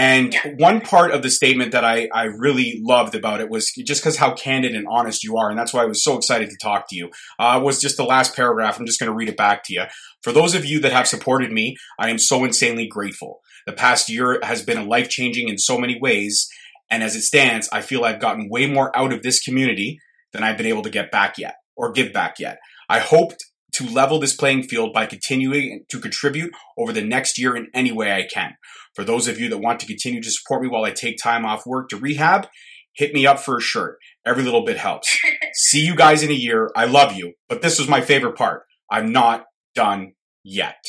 [0.00, 4.00] And one part of the statement that I, I really loved about it was just
[4.00, 6.56] because how candid and honest you are, and that's why I was so excited to
[6.56, 7.10] talk to you.
[7.38, 8.80] Uh, was just the last paragraph.
[8.80, 9.84] I'm just going to read it back to you.
[10.22, 13.40] For those of you that have supported me, I am so insanely grateful.
[13.66, 16.48] The past year has been a life changing in so many ways,
[16.90, 20.00] and as it stands, I feel I've gotten way more out of this community
[20.32, 22.58] than I've been able to get back yet or give back yet.
[22.88, 27.56] I hoped to level this playing field by continuing to contribute over the next year
[27.56, 28.54] in any way I can.
[28.94, 31.44] For those of you that want to continue to support me while I take time
[31.44, 32.48] off work to rehab,
[32.94, 33.98] hit me up for a shirt.
[34.26, 35.16] Every little bit helps.
[35.54, 36.70] See you guys in a year.
[36.74, 37.34] I love you.
[37.48, 38.64] But this was my favorite part.
[38.90, 40.84] I'm not done yet.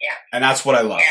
[0.00, 0.14] Yeah.
[0.32, 1.00] And that's what I love.
[1.00, 1.06] Yeah.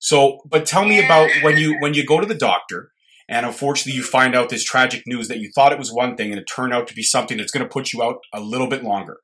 [0.00, 2.90] So, but tell me about when you when you go to the doctor
[3.28, 6.30] and unfortunately you find out this tragic news that you thought it was one thing
[6.30, 8.68] and it turned out to be something that's going to put you out a little
[8.68, 9.18] bit longer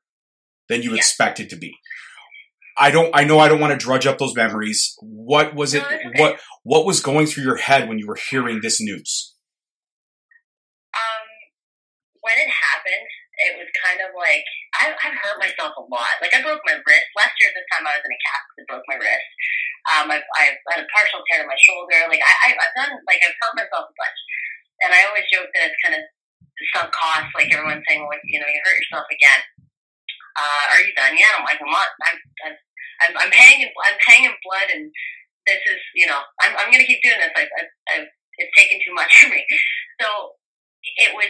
[0.69, 0.97] than you Yeah.
[0.97, 1.73] expected to be.
[2.77, 4.95] I don't I know I don't want to drudge up those memories.
[5.01, 6.21] What was it No, it's okay.
[6.21, 9.35] what what was going through your head when you were hearing this news?
[10.95, 11.27] Um,
[12.21, 14.43] when it happened, it was kind of like
[14.79, 16.15] I, I've hurt myself a lot.
[16.21, 17.51] Like I broke my wrist last year.
[17.53, 19.29] This time I was in a cast and broke my wrist.
[19.89, 22.05] Um, I've, I've had a partial tear to my shoulder.
[22.05, 24.19] Like I, I've done like I've hurt myself a bunch,
[24.85, 26.03] and I always joke that it's kind of
[26.75, 27.33] sunk cost.
[27.33, 29.41] Like everyone's saying, well, you know, you hurt yourself again.
[30.37, 31.33] Uh, are you done yet?
[31.33, 31.89] I'm like, I'm not.
[32.05, 32.55] I'm, I'm,
[33.01, 34.93] I'm, I'm paying I'm paying in blood, and
[35.49, 37.33] this is, you know, I'm, I'm gonna keep doing this.
[37.33, 39.41] I've, I've, I've, it's taken too much for me.
[39.99, 40.37] So
[40.97, 41.29] it was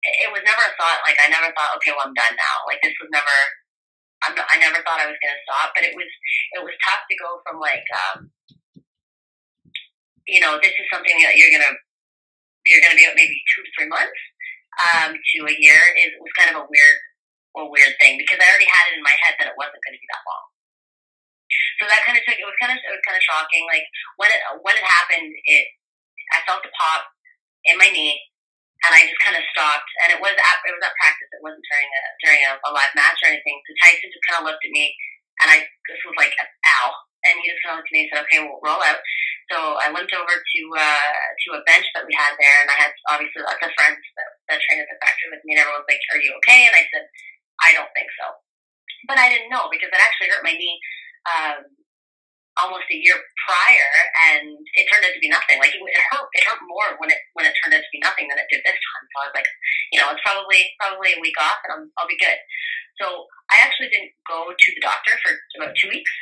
[0.00, 2.80] it was never a thought like I never thought okay well I'm done now like
[2.80, 3.36] this was never
[4.26, 6.08] I'm I never thought I was going to stop but it was
[6.56, 8.30] it was tough to go from like um
[10.28, 11.74] you know this is something that you're gonna
[12.66, 14.20] you're gonna be out maybe two to three months
[14.78, 16.98] um to a year is was kind of a weird
[17.58, 19.96] a weird thing because I already had it in my head that it wasn't going
[19.98, 20.46] to be that long.
[21.82, 23.82] So that kind of took it was kind of it was kind of shocking like
[24.20, 25.66] when it when it happened it
[26.30, 27.10] I felt the pop
[27.66, 28.20] in my knee
[28.86, 29.90] and I just kind of stopped.
[30.04, 31.30] And it was at it was at practice.
[31.32, 33.60] It wasn't during a during a, a live match or anything.
[33.68, 34.92] So Tyson just kind of looked at me,
[35.44, 35.56] and I
[35.88, 36.88] this was like ow,
[37.28, 39.00] and he just kind of looked at me and said, "Okay, we'll roll out."
[39.52, 42.78] So I limped over to uh, to a bench that we had there, and I
[42.78, 45.88] had obviously lots of friends that, that trained at the factory with me, and everyone's
[45.90, 47.04] like, "Are you okay?" And I said,
[47.60, 48.26] "I don't think so,"
[49.10, 50.78] but I didn't know because it actually hurt my knee.
[51.28, 51.79] Um,
[52.60, 53.16] almost a year
[53.48, 53.90] prior,
[54.30, 55.58] and it turned out to be nothing.
[55.58, 58.04] Like it, it hurt, it hurt more when it when it turned out to be
[58.04, 59.04] nothing than it did this time.
[59.10, 59.50] So I was like,
[59.90, 62.38] you know, it's probably probably a week off, and I'm, I'll be good.
[63.00, 66.12] So I actually didn't go to the doctor for about two weeks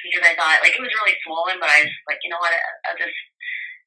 [0.00, 2.54] because I thought like it was really swollen, but I was like, you know what,
[2.88, 3.18] I'll just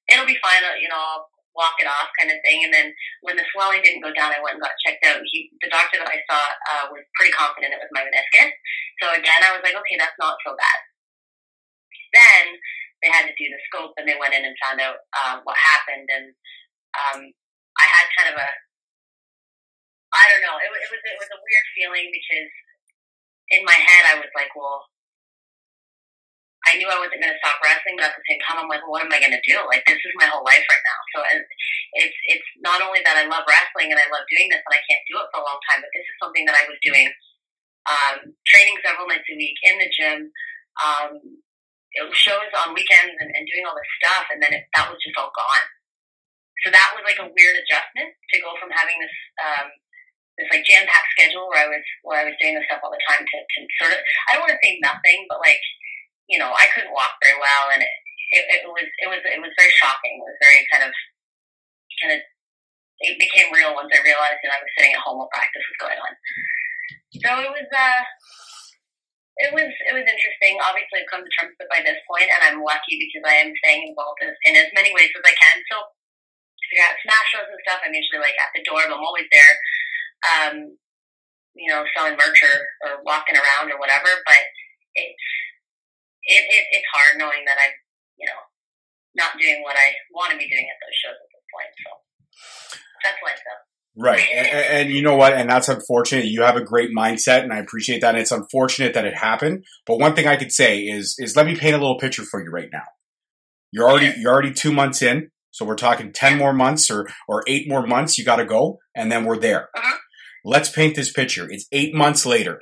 [0.08, 0.62] it'll be fine.
[0.77, 2.63] You know, I'll walk it off kind of thing.
[2.63, 2.95] And then
[3.27, 5.19] when the swelling didn't go down, I went and got checked out.
[5.27, 8.56] He, the doctor that I saw uh, was pretty confident it was my meniscus.
[9.04, 10.80] So again, I was like, okay, that's not so bad
[12.13, 12.43] then
[13.02, 15.58] they had to do the scope and they went in and found out um, what
[15.58, 16.06] happened.
[16.12, 16.28] And
[16.93, 17.19] um,
[17.80, 18.50] I had kind of a
[20.12, 20.60] I don't know.
[20.60, 22.52] It, it was it was a weird feeling because
[23.52, 24.86] in my head I was like well
[26.62, 28.84] I knew I wasn't going to stop wrestling but at the same time I'm like
[28.84, 29.58] well, what am I going to do?
[29.65, 31.00] Like this is my whole life right now.
[31.15, 31.17] So
[31.95, 34.84] it's it's not only that I love wrestling and I love doing this and I
[34.84, 37.08] can't do it for a long time but this is something that I was doing
[37.89, 40.19] um, training several nights a week in the gym
[40.80, 41.17] um,
[41.91, 44.88] it was shows on weekends and, and doing all this stuff, and then it, that
[44.88, 45.65] was just all gone.
[46.63, 49.67] So that was like a weird adjustment to go from having this um,
[50.38, 52.93] this like jam packed schedule where I was where I was doing this stuff all
[52.93, 53.99] the time to, to sort of
[54.30, 55.60] I don't want to say nothing, but like
[56.32, 57.93] you know I couldn't walk very well, and it,
[58.32, 60.21] it, it was it was it was very shocking.
[60.21, 60.93] It was very kind of
[61.99, 62.21] kind of
[63.01, 65.82] it became real once I realized that I was sitting at home while practice was
[65.82, 66.13] going on.
[67.19, 68.01] So it was uh
[69.41, 70.62] it was it was interesting.
[70.62, 73.41] Obviously, I've come to terms with it by this point, and I'm lucky because I
[73.41, 75.58] am staying involved in, in as many ways as I can.
[75.73, 75.82] So,
[76.62, 79.06] if you're at smash shows and stuff, I'm usually like at the door, but I'm
[79.06, 79.54] always there.
[80.21, 80.56] Um,
[81.58, 84.08] you know, selling merch or, or walking around or whatever.
[84.23, 84.41] But
[84.95, 85.27] it's
[86.30, 87.75] it, it it's hard knowing that I'm
[88.21, 88.41] you know
[89.17, 91.73] not doing what I want to be doing at those shows at this point.
[91.82, 91.89] So
[93.04, 93.71] that's life though.
[93.97, 94.23] Right.
[94.34, 95.34] And, and, you know what?
[95.34, 96.25] And that's unfortunate.
[96.25, 98.15] You have a great mindset and I appreciate that.
[98.15, 99.65] And it's unfortunate that it happened.
[99.86, 102.41] But one thing I could say is, is let me paint a little picture for
[102.41, 102.84] you right now.
[103.71, 105.30] You're already, you're already two months in.
[105.51, 108.17] So we're talking 10 more months or, or eight more months.
[108.17, 109.67] You got to go and then we're there.
[109.75, 109.97] Uh-huh.
[110.45, 111.47] Let's paint this picture.
[111.49, 112.60] It's eight months later.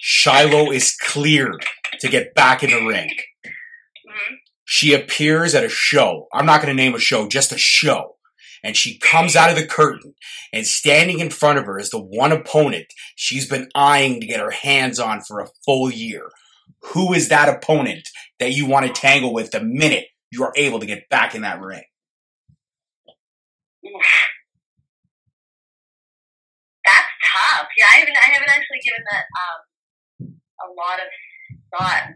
[0.00, 1.66] Shiloh is cleared
[2.00, 3.10] to get back in the ring.
[3.44, 6.28] hmm She appears at a show.
[6.32, 8.16] I'm not going to name a show, just a show.
[8.64, 10.14] And she comes out of the curtain
[10.52, 14.40] and standing in front of her is the one opponent she's been eyeing to get
[14.40, 16.30] her hands on for a full year.
[16.92, 20.80] Who is that opponent that you want to tangle with the minute you are able
[20.80, 21.82] to get back in that ring?
[26.86, 27.66] That's tough.
[27.78, 29.58] Yeah, I haven't I haven't actually given that um,
[30.62, 31.08] a lot of
[31.70, 32.14] thought.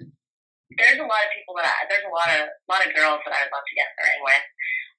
[0.76, 3.22] There's a lot of people that I, there's a lot of a lot of girls
[3.24, 4.44] that I would love to get in the ring with,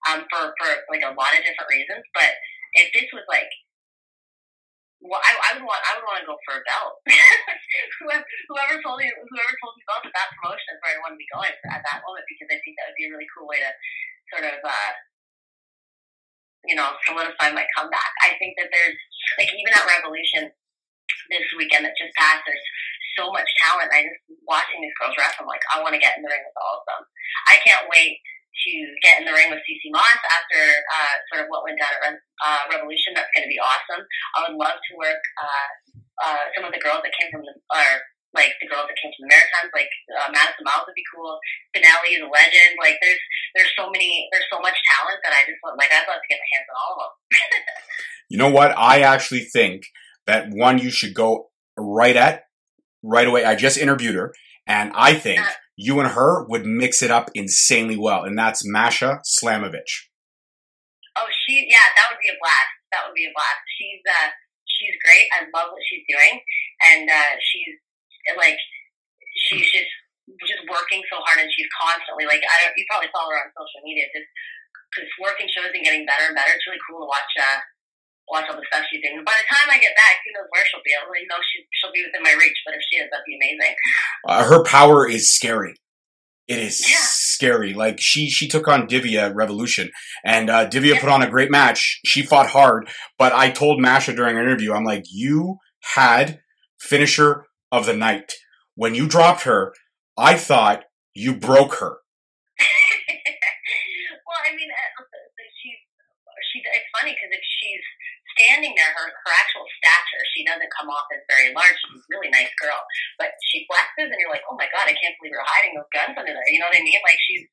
[0.05, 2.05] um, for for like a lot of different reasons.
[2.13, 2.37] But
[2.77, 3.49] if this was like
[5.01, 6.97] well, I, I would want I would want to go for a belt.
[8.01, 11.21] whoever, told me whoever told me about that, that promotion is where I want to
[11.21, 13.61] be going at that moment because I think that would be a really cool way
[13.61, 13.71] to
[14.33, 14.91] sort of uh,
[16.65, 18.11] you know solidify my comeback.
[18.25, 18.97] I think that there's
[19.37, 20.49] like even at Revolution
[21.29, 22.67] this weekend that just passed, there's
[23.21, 23.93] so much talent.
[23.93, 26.41] I just watching these girls wrestle, I'm like I want to get in the ring
[26.41, 27.05] with all of them.
[27.53, 28.17] I can't wait
[28.65, 28.71] to
[29.05, 32.01] get in the ring with CC Moss after uh, sort of what went down at
[32.01, 33.13] Re- uh, Revolution.
[33.13, 34.01] That's going to be awesome.
[34.33, 35.67] I would love to work uh,
[36.25, 37.87] uh, some of the girls that came from the, or
[38.35, 41.39] like the girls that came from the Maritimes, like uh, Madison Miles would be cool.
[41.73, 42.75] Finale is a legend.
[42.81, 43.21] Like there's
[43.55, 46.29] there's so many there's so much talent that I just want like I'd love to
[46.29, 47.13] get my hands on all of them.
[48.29, 48.77] You know what?
[48.77, 49.83] I actually think
[50.25, 52.43] that one you should go right at
[53.01, 53.45] right away.
[53.45, 54.33] I just interviewed her,
[54.67, 55.51] and I think Uh.
[55.77, 60.09] You and her would mix it up insanely well, and that's Masha Slamovich.
[61.15, 62.73] Oh, she yeah, that would be a blast.
[62.91, 63.61] That would be a blast.
[63.77, 64.29] She's uh
[64.77, 65.29] she's great.
[65.33, 66.41] I love what she's doing,
[66.81, 67.77] and uh, she's
[68.37, 68.57] like
[69.49, 69.91] she's just
[70.45, 72.75] just working so hard, and she's constantly like I don't.
[72.77, 74.29] You probably follow her on social media, just
[74.97, 76.53] just working shows and getting better and better.
[76.53, 77.31] It's really cool to watch.
[77.37, 77.61] Uh,
[78.29, 79.23] Watch all the stuff she's doing.
[79.23, 80.91] By the time I get back, who knows where she'll be?
[80.91, 83.23] I don't really know she, she'll be within my reach, but if she is, that'd
[83.25, 83.75] be amazing.
[84.27, 85.75] Uh, her power is scary.
[86.47, 86.97] It is Yeah.
[87.01, 87.73] scary.
[87.73, 89.91] Like she she took on Divya at Revolution,
[90.25, 91.99] and uh, Divya put on a great match.
[92.05, 95.57] She fought hard, but I told Masha during an interview, I'm like, you
[95.95, 96.39] had
[96.79, 98.33] finisher of the night
[98.75, 99.73] when you dropped her.
[100.17, 101.97] I thought you broke her.
[102.59, 105.03] well, I mean, uh,
[105.61, 105.79] she's
[106.51, 106.59] she.
[106.63, 107.56] It's funny because if she's
[108.37, 111.73] standing there, her her actual stature, she doesn't come off as very large.
[111.73, 112.77] She's a really nice girl,
[113.17, 115.89] but she flexes, and you're like, oh my god, I can't believe you're hiding those
[115.89, 116.49] guns under there.
[116.53, 117.01] You know what I mean?
[117.01, 117.43] Like she's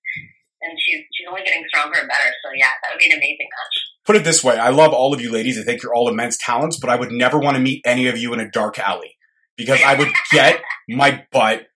[0.64, 2.31] and she's she's only getting stronger and better.
[2.44, 3.77] So yeah, that would be an amazing match.
[4.05, 5.59] Put it this way, I love all of you ladies.
[5.59, 8.16] I think you're all immense talents, but I would never want to meet any of
[8.18, 9.16] you in a dark alley
[9.57, 11.66] because I would get my butt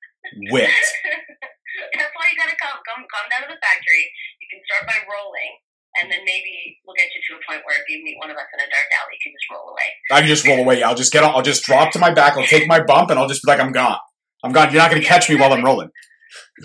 [0.52, 0.72] whipped.
[1.94, 2.78] That's why you gotta come.
[2.84, 4.04] Come come down to the factory.
[4.40, 5.52] You can start by rolling.
[6.00, 8.36] And then maybe we'll get you to a point where if you meet one of
[8.36, 9.88] us in a dark alley, you can just roll away.
[10.12, 10.82] I can just roll away.
[10.82, 11.34] I'll just get on.
[11.34, 12.36] I'll just drop to my back.
[12.36, 13.98] I'll take my bump, and I'll just be like, I'm gone.
[14.44, 14.70] I'm gone.
[14.72, 15.88] You're not going to catch me while I'm rolling.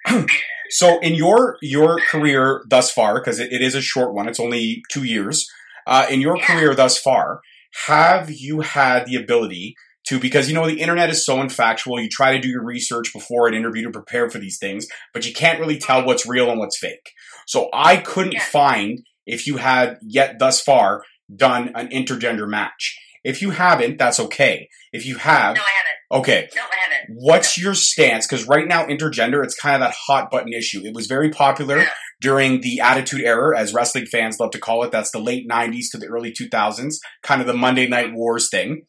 [0.07, 0.29] gonna work out.
[0.69, 4.39] So, in your your career thus far, because it, it is a short one, it's
[4.39, 5.47] only two years.
[5.85, 6.45] Uh, in your Yeah.
[6.45, 7.41] career thus far,
[7.87, 9.75] have you had the ability
[10.07, 10.19] to?
[10.19, 12.01] Because you know the internet is so infactual.
[12.01, 15.25] You try to do your research before an interview to prepare for these things, but
[15.27, 17.11] you can't really tell what's real and what's fake.
[17.45, 18.43] So, I couldn't Yeah.
[18.43, 22.97] find if you had yet thus far done an intergender match.
[23.23, 24.69] If you haven't, that's okay.
[24.93, 26.21] If you have, No, I haven't.
[26.21, 26.47] okay.
[26.55, 27.15] No, I haven't.
[27.17, 28.25] What's your stance?
[28.25, 30.81] Because right now, intergender, it's kind of that hot button issue.
[30.85, 31.89] It was very popular Yeah.
[32.21, 34.91] during the Attitude Era, as wrestling fans love to call it.
[34.91, 38.83] That's the late 90s to the early 2000s, kind of the Monday Night Wars thing.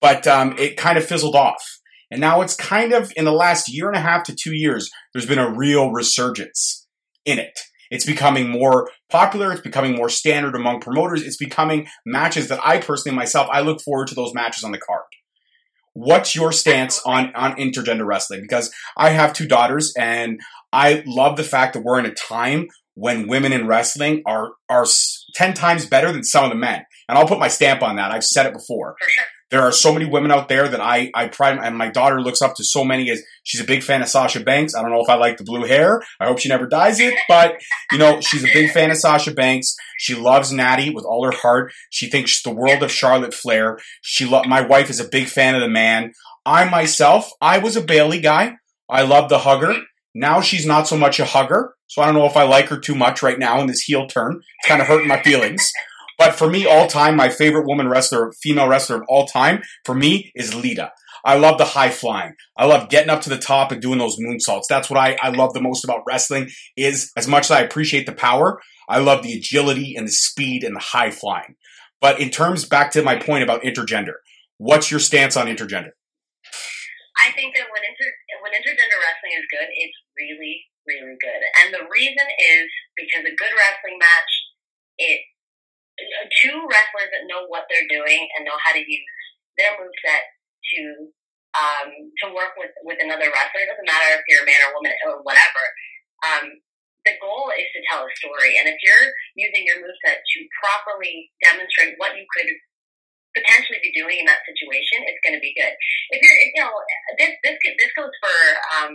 [0.00, 1.62] But um, it kind of fizzled off.
[2.10, 4.90] And now it's kind of, in the last year and a half to two years,
[5.12, 6.86] there's been a real resurgence
[7.24, 7.60] in it.
[7.90, 9.52] It's becoming more popular.
[9.52, 11.22] It's becoming more standard among promoters.
[11.22, 14.78] It's becoming matches that I personally, myself, I look forward to those matches on the
[14.78, 15.04] card.
[15.92, 18.42] What's your stance on, on intergender wrestling?
[18.42, 20.40] Because I have two daughters and
[20.72, 24.86] I love the fact that we're in a time when women in wrestling are, are
[25.34, 26.84] 10 times better than some of the men.
[27.08, 28.12] And I'll put my stamp on that.
[28.12, 28.94] I've said it before.
[29.50, 32.40] There are so many women out there that I, I pride, and my daughter looks
[32.40, 34.74] up to so many as she's a big fan of Sasha Banks.
[34.74, 36.02] I don't know if I like the blue hair.
[36.20, 37.56] I hope she never dyes it, but
[37.90, 39.74] you know, she's a big fan of Sasha Banks.
[39.98, 41.72] She loves Nattie with all her heart.
[41.90, 43.78] She thinks the world of Charlotte Flair.
[44.02, 46.12] She lo- my wife is a big fan of the man.
[46.46, 48.56] I myself, I was a Bayley guy.
[48.88, 49.74] I love the hugger.
[50.14, 51.74] Now she's not so much a hugger.
[51.86, 54.06] So I don't know if I like her too much right now in this heel
[54.06, 54.36] turn.
[54.36, 55.72] It's kind of hurting my feelings.
[56.20, 59.94] But for me, all time, my favorite woman wrestler, female wrestler of all time, for
[59.94, 60.92] me, is Lita.
[61.24, 62.34] I love the high flying.
[62.58, 64.64] I love getting up to the top and doing those moonsaults.
[64.68, 68.04] That's what I, I love the most about wrestling is as much as I appreciate
[68.04, 71.56] the power, I love the agility and the speed and the high flying.
[72.02, 74.20] But in terms, back to my point about intergender,
[74.58, 75.96] what's your stance on intergender?
[77.16, 78.12] I think that when inter
[78.44, 81.40] when intergender wrestling is good, it's really really good.
[81.64, 84.32] And the reason is because a good wrestling match,
[84.98, 85.20] it
[86.42, 89.06] two wrestlers that know what they're doing and know how to use
[89.58, 90.24] their moveset
[90.74, 90.82] to
[91.56, 91.90] um,
[92.22, 93.66] to work with with another wrestler.
[93.66, 95.64] It doesn't matter if you're a man or woman or whatever.
[96.22, 96.44] Um,
[97.08, 101.32] the goal is to tell a story, and if you're using your moveset to properly
[101.40, 102.52] demonstrate what you could
[103.32, 105.72] potentially be doing in that situation, it's going to be good.
[106.12, 106.74] If you're, you know,
[107.16, 108.36] this this this goes for
[108.76, 108.92] um,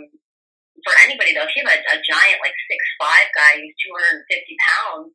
[0.84, 1.48] for anybody though.
[1.48, 4.56] If you have a, a giant like six five guy who's two hundred and fifty
[4.60, 5.10] pounds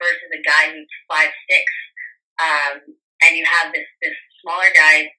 [0.00, 1.64] versus a guy who's five six,
[2.40, 2.74] um,
[3.24, 5.10] and you have this this smaller guy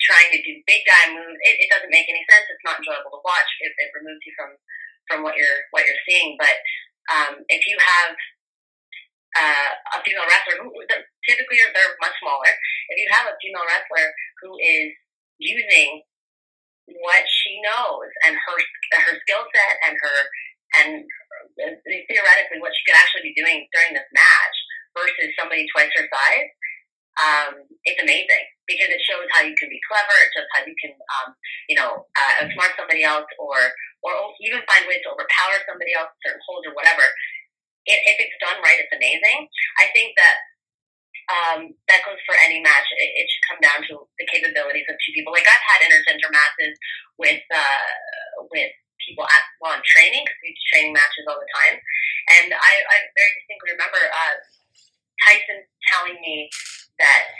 [0.00, 1.38] trying to do big guy moves.
[1.44, 2.48] It, it doesn't make any sense.
[2.48, 3.50] It's not enjoyable to watch.
[3.60, 4.50] It, it removes you from
[5.08, 6.40] from what you're what you're seeing.
[6.40, 6.56] But
[7.12, 8.12] um, if you have
[9.38, 10.72] uh, a female wrestler who
[11.28, 12.50] typically are, they're much smaller.
[12.90, 14.10] If you have a female wrestler
[14.42, 14.90] who is
[15.38, 16.02] using
[16.90, 18.56] what she knows and her
[19.06, 20.18] her skill set and her
[20.78, 21.02] and
[22.10, 24.56] theoretically what she could actually be doing during this match
[24.94, 26.50] versus somebody twice her size,
[27.18, 27.52] um,
[27.84, 30.14] it's amazing because it shows how you can be clever.
[30.14, 31.34] It shows how you can, um,
[31.66, 33.58] you know, uh, outsmart somebody else or
[34.00, 37.04] or even find ways to overpower somebody else, certain holds or whatever.
[37.84, 39.44] If, if it's done right, it's amazing.
[39.76, 40.36] I think that
[41.28, 42.88] um, that goes for any match.
[42.96, 45.34] It, it should come down to the capabilities of two people.
[45.34, 46.74] Like I've had intergender matches
[47.20, 48.72] with uh, with
[49.04, 51.76] people at while I'm training because we do training matches all the time,
[52.38, 54.34] and I, I very distinctly remember uh,
[55.24, 55.60] Tyson
[55.92, 56.48] telling me
[57.00, 57.32] that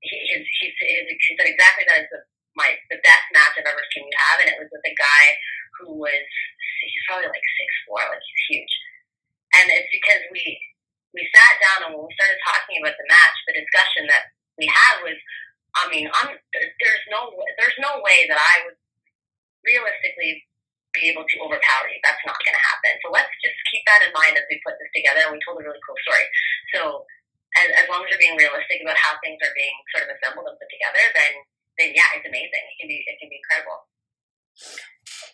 [0.00, 2.20] he, his, he, his, he said exactly that is the
[2.56, 5.24] my the best match I've ever seen you have, and it was with a guy
[5.78, 6.26] who was
[6.82, 8.74] he's probably like six four, like he's huge,
[9.58, 10.42] and it's because we
[11.14, 14.68] we sat down and when we started talking about the match, the discussion that we
[14.68, 15.16] had was,
[15.78, 18.78] I mean, I'm, there's no there's no way that I would
[19.64, 20.47] realistically
[20.98, 21.98] be able to overpower you.
[22.02, 22.92] That's not going to happen.
[23.00, 25.24] So let's just keep that in mind as we put this together.
[25.24, 26.26] And we told a really cool story.
[26.74, 26.80] So
[27.56, 30.50] as, as long as you're being realistic about how things are being sort of assembled
[30.50, 31.32] and put together, then
[31.78, 32.64] then yeah, it's amazing.
[32.66, 33.78] It can be it can be incredible.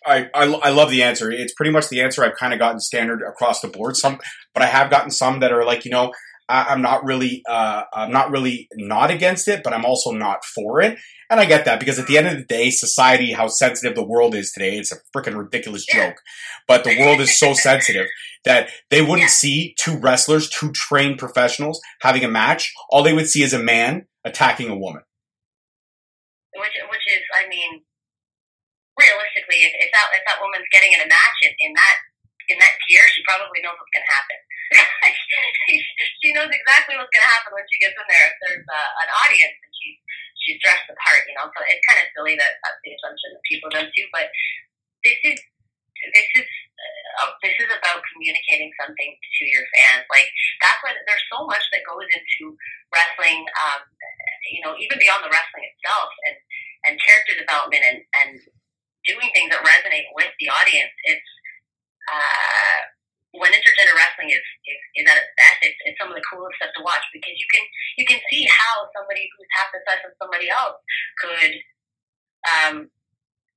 [0.05, 1.31] I, I, I love the answer.
[1.31, 3.97] It's pretty much the answer I've kind of gotten standard across the board.
[3.97, 4.19] Some,
[4.53, 6.13] but I have gotten some that are like, you know,
[6.47, 10.45] I, am not really, uh, I'm not really not against it, but I'm also not
[10.45, 10.97] for it.
[11.29, 14.05] And I get that because at the end of the day, society, how sensitive the
[14.05, 16.15] world is today, it's a freaking ridiculous joke.
[16.67, 18.07] But the world is so sensitive
[18.43, 22.71] that they wouldn't see two wrestlers, two trained professionals having a match.
[22.91, 25.01] All they would see is a man attacking a woman.
[26.53, 27.81] Which, which is, I mean,
[28.99, 31.95] realistically, if, if that if that woman's getting in a match in, in that
[32.49, 34.39] in that gear, she probably knows what's going to happen.
[36.21, 38.25] she knows exactly what's going to happen when she gets in there.
[38.29, 39.97] If there's uh, an audience and she's
[40.41, 41.49] she's dressed the part, you know.
[41.53, 44.03] So it's kind of silly that that's the assumption that people don't do.
[44.13, 44.29] But
[45.05, 45.37] this is
[46.13, 46.47] this is
[47.21, 50.05] uh, this is about communicating something to your fans.
[50.11, 50.29] Like
[50.61, 52.57] that's why there's so much that goes into
[52.91, 53.45] wrestling.
[53.65, 53.81] Um,
[54.51, 56.37] you know, even beyond the wrestling itself, and
[56.89, 58.31] and character development, and and
[59.05, 60.93] doing things that resonate with the audience.
[61.05, 61.29] It's
[62.11, 62.79] uh,
[63.35, 66.55] when intergender wrestling is, is, is at its best, it's, it's some of the coolest
[66.55, 67.63] stuff to watch because you can
[67.99, 70.79] you can see how somebody who's half the size of somebody else
[71.19, 71.53] could
[72.47, 72.75] um,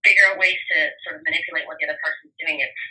[0.03, 0.77] figure out ways to
[1.07, 2.59] sort of manipulate what the other person's doing.
[2.59, 2.83] It's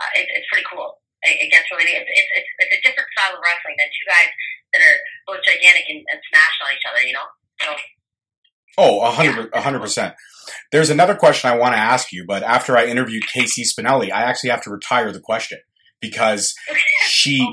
[0.00, 1.02] uh, it, it's pretty cool.
[1.22, 4.08] It, it gets really it's, it's it's it's a different style of wrestling than two
[4.08, 4.30] guys
[4.72, 4.98] that are
[5.28, 7.02] both gigantic and, and smash on each other.
[7.04, 7.28] You know,
[7.60, 7.76] so.
[8.78, 10.14] Oh, a hundred, a hundred percent.
[10.70, 14.22] There's another question I want to ask you, but after I interviewed Casey Spinelli, I
[14.22, 15.58] actually have to retire the question
[16.00, 16.74] because oh,
[17.06, 17.52] she oh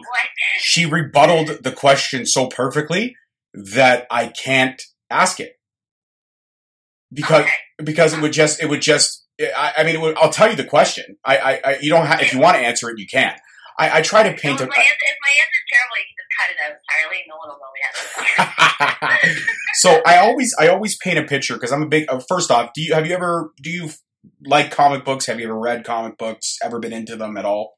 [0.59, 3.15] she rebutted the question so perfectly
[3.53, 5.53] that I can't ask it
[7.13, 7.51] because Okay.
[7.83, 10.55] because it would just it would just I, I mean it would, I'll tell you
[10.55, 11.17] the question.
[11.23, 13.35] I, I, I you don't have if you want to answer it you can.
[13.79, 16.05] I, I try to So paint if, a my answer, if my answer's terrible, you
[16.05, 17.23] can just cut it out entirely.
[17.27, 19.45] No one will know we had this.
[19.75, 22.05] so I always I always paint a picture because I'm a big.
[22.09, 23.89] Uh, first off, do you have you ever do you
[24.45, 25.27] like comic books?
[25.27, 26.57] Have you ever read comic books?
[26.61, 27.77] Ever been into them at all?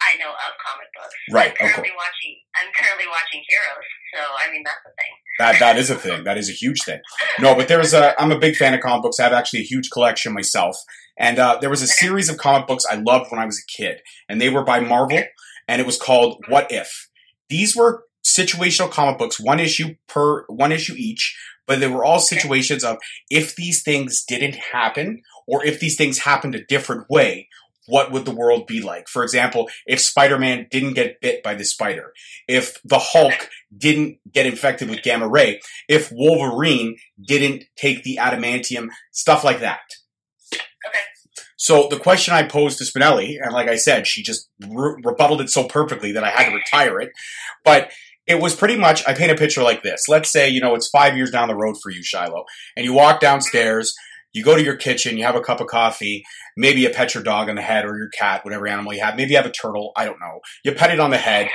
[0.00, 1.14] I know of comic books.
[1.30, 2.38] Right, I'm currently watching.
[2.56, 5.12] I'm currently watching Heroes, so I mean that's the thing.
[5.38, 6.24] That that is a thing.
[6.24, 7.00] That is a huge thing.
[7.40, 8.20] No, but there is a.
[8.20, 9.20] I'm a big fan of comic books.
[9.20, 10.76] I have actually a huge collection myself,
[11.18, 13.72] and uh, there was a series of comic books I loved when I was a
[13.72, 15.22] kid, and they were by Marvel,
[15.68, 17.08] and it was called What If.
[17.48, 22.20] These were situational comic books, one issue per one issue each, but they were all
[22.20, 22.98] situations of
[23.30, 27.48] if these things didn't happen, or if these things happened a different way,
[27.86, 29.08] what would the world be like?
[29.08, 32.12] For example, if Spider-Man didn't get bit by the spider,
[32.46, 38.88] if the Hulk didn't get infected with gamma ray, if Wolverine didn't take the adamantium,
[39.10, 39.80] stuff like that.
[41.62, 45.42] So the question I posed to Spinelli, and like I said, she just re- rebutted
[45.42, 47.12] it so perfectly that I had to retire it.
[47.64, 47.92] But
[48.26, 50.08] it was pretty much I paint a picture like this.
[50.08, 52.46] Let's say you know it's five years down the road for you, Shiloh,
[52.76, 53.94] and you walk downstairs.
[54.32, 56.24] You go to your kitchen, you have a cup of coffee,
[56.56, 59.14] maybe you pet your dog on the head or your cat, whatever animal you have.
[59.14, 60.40] Maybe you have a turtle, I don't know.
[60.64, 61.48] You pet it on the head,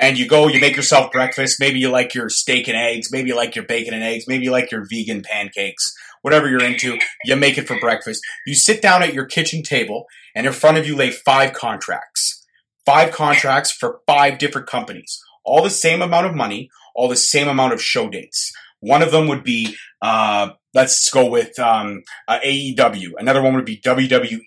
[0.00, 1.60] and you go, you make yourself breakfast.
[1.60, 4.44] Maybe you like your steak and eggs, maybe you like your bacon and eggs, maybe
[4.44, 5.94] you like your vegan pancakes,
[6.24, 8.22] whatever you're into, you make it for breakfast.
[8.46, 12.46] You sit down at your kitchen table, and in front of you lay five contracts.
[12.86, 15.20] Five contracts for five different companies.
[15.44, 18.52] All the same amount of money, all the same amount of show dates.
[18.80, 23.12] One of them would be, uh, let's go with um, uh, AEW.
[23.18, 24.40] Another one would be WWE.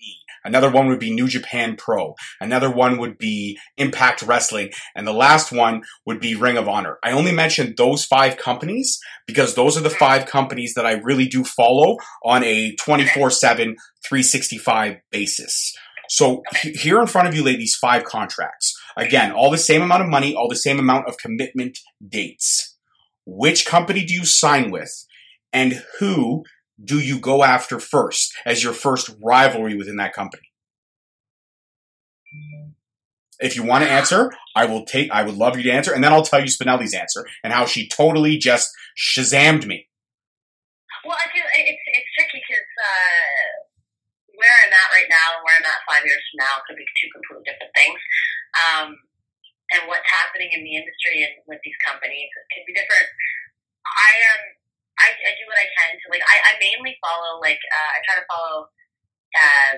[0.48, 2.16] Another one would be New Japan Pro.
[2.40, 4.72] Another one would be Impact Wrestling.
[4.96, 7.00] And the last one would be Ring of Honor.
[7.04, 9.98] I only mentioned those five companies because those are the hmm.
[9.98, 13.76] five companies that I really do follow on a 24 7,
[14.08, 15.76] 365 basis.
[16.10, 18.74] So here in front of you lay these five contracts.
[18.96, 21.78] Again, all the same amount of money, all the same amount of commitment
[22.08, 22.78] dates.
[23.26, 25.06] Which company do you sign with?
[25.52, 26.44] And who
[26.84, 30.52] do you go after first as your first rivalry within that company?
[33.40, 35.12] If you want to answer, I will take.
[35.12, 37.66] I would love you to answer, and then I'll tell you Spinelli's answer and how
[37.66, 39.88] she totally just shazammed me.
[41.06, 43.68] Well, I feel it's it's tricky because uh,
[44.34, 46.86] where I'm at right now and where I'm at five years from now could be
[46.98, 48.00] two completely different things.
[48.58, 48.88] Um,
[49.78, 53.06] and what's happening in the industry and with these companies could be different.
[53.86, 54.42] I am.
[54.98, 56.26] I, I do what I can to like.
[56.26, 58.70] I, I mainly follow like uh, I try to follow
[59.38, 59.78] um,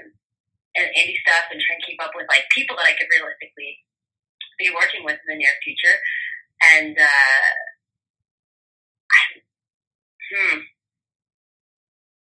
[0.80, 3.84] and indie stuff and try and keep up with like people that I could realistically
[4.60, 5.96] be working with in the near future.
[6.60, 7.52] And uh,
[9.12, 9.44] I-
[10.32, 10.58] hmm,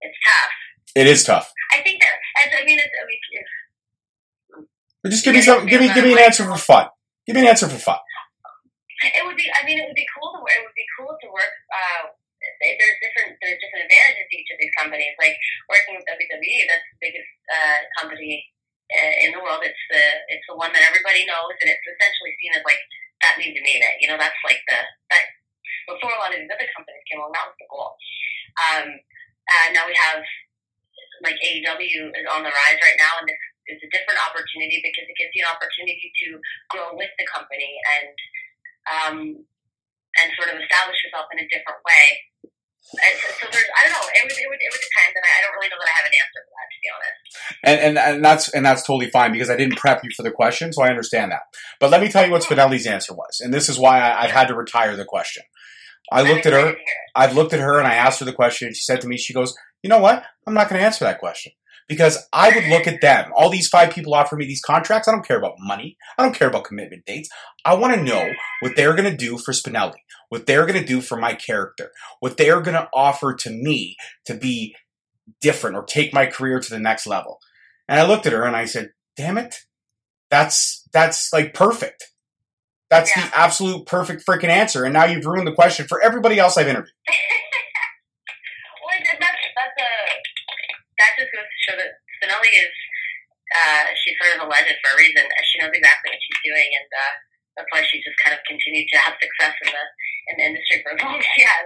[0.02, 0.54] it's tough.
[0.96, 1.52] It is tough.
[1.72, 3.52] I think that as I mean, it's, I mean, it's,
[5.04, 5.66] But just give me some.
[5.66, 5.92] Give me.
[5.94, 6.88] Give me an answer for fun.
[7.28, 8.00] Give me an answer for fun.
[9.04, 9.48] it would be.
[9.52, 10.40] I mean, it would be cool to.
[10.40, 11.52] It would be cool to work.
[11.74, 12.04] Uh,
[12.62, 13.36] there's different.
[13.42, 15.14] There's different advantages to each of these companies.
[15.20, 15.36] Like
[15.68, 18.46] working with WWE, that's the biggest uh, company
[18.92, 19.66] uh, in the world.
[19.66, 22.82] It's the it's the one that everybody knows, and it's essentially seen as like
[23.26, 23.96] that means you made it.
[24.00, 24.80] You know, that's like the
[25.12, 25.24] that
[25.90, 27.94] before a lot of these other companies came along, that was the goal.
[28.56, 28.88] Um,
[29.46, 30.22] uh, now we have
[31.24, 33.40] like AEW is on the rise right now, and this
[33.70, 36.28] is a different opportunity because it gives you an opportunity to
[36.70, 38.16] grow with the company and
[38.86, 39.18] um,
[40.22, 42.06] and sort of establish yourself in a different way.
[42.86, 45.26] And so, so there's, I don't know, it would, it would, it would depend, and
[45.26, 47.20] I, I don't really know that I have an answer for that, to be honest.
[47.66, 50.30] And, and and that's and that's totally fine because I didn't prep you for the
[50.30, 51.50] question, so I understand that.
[51.80, 54.32] But let me tell you what Spinelli's answer was, and this is why I, I've
[54.32, 55.44] had to retire the question.
[56.12, 56.60] I looked at her.
[56.60, 57.16] excited to hear it.
[57.16, 58.68] I've looked at her and I asked her the question.
[58.68, 60.24] And she said to me, she goes, "You know what?
[60.46, 61.54] I'm not going to answer that question
[61.88, 63.32] because I would look at them.
[63.36, 65.08] All these five people offer me these contracts.
[65.08, 65.98] I don't care about money.
[66.18, 67.30] I don't care about commitment dates.
[67.64, 68.32] I want to know
[68.62, 69.94] what they're going to do for Spinelli,
[70.30, 73.96] what they're going to do for my character, what they're going to offer to me
[74.26, 74.76] to be
[75.42, 77.40] different or take my career to the next level."
[77.88, 79.56] And I looked at her and I said, "Damn it,
[80.30, 82.04] that's that's like perfect."
[82.90, 83.28] That's Yeah.
[83.28, 84.84] the absolute perfect freaking answer.
[84.84, 86.94] And now you've ruined the question for everybody else I've interviewed.
[92.46, 92.76] Spinelli is
[93.56, 95.24] uh, she's sort of a legend for a reason.
[95.46, 97.14] She knows exactly what she's doing, and uh,
[97.58, 99.86] that's why she's just kind of continued to have success in the
[100.30, 101.66] in the industry for as long as she has.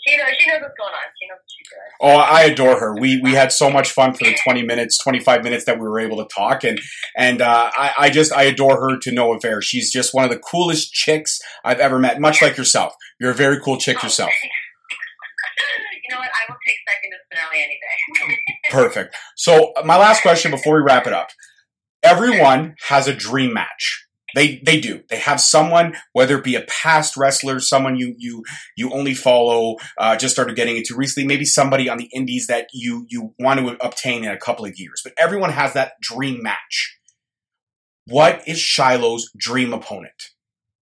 [0.00, 1.08] She knows she knows what's going on.
[1.20, 1.92] She knows what she's doing.
[2.00, 2.96] Oh, I adore her.
[2.96, 5.86] We we had so much fun for the twenty minutes, twenty five minutes that we
[5.86, 6.80] were able to talk, and
[7.16, 9.60] and uh, I I just I adore her to no affair.
[9.60, 12.18] She's just one of the coolest chicks I've ever met.
[12.18, 14.32] Much like yourself, you're a very cool chick yourself.
[16.10, 16.28] know what?
[16.28, 18.36] I will take second to Spinelli any day.
[18.70, 19.16] Perfect.
[19.36, 21.28] So uh, my last question before we wrap it up:
[22.02, 24.06] Everyone has a dream match.
[24.34, 25.02] They they do.
[25.08, 28.44] They have someone, whether it be a past wrestler, someone you you
[28.76, 32.68] you only follow, uh, just started getting into recently, maybe somebody on the indies that
[32.72, 35.00] you you want to obtain in a couple of years.
[35.02, 36.98] But everyone has that dream match.
[38.06, 40.30] What is Shiloh's dream opponent?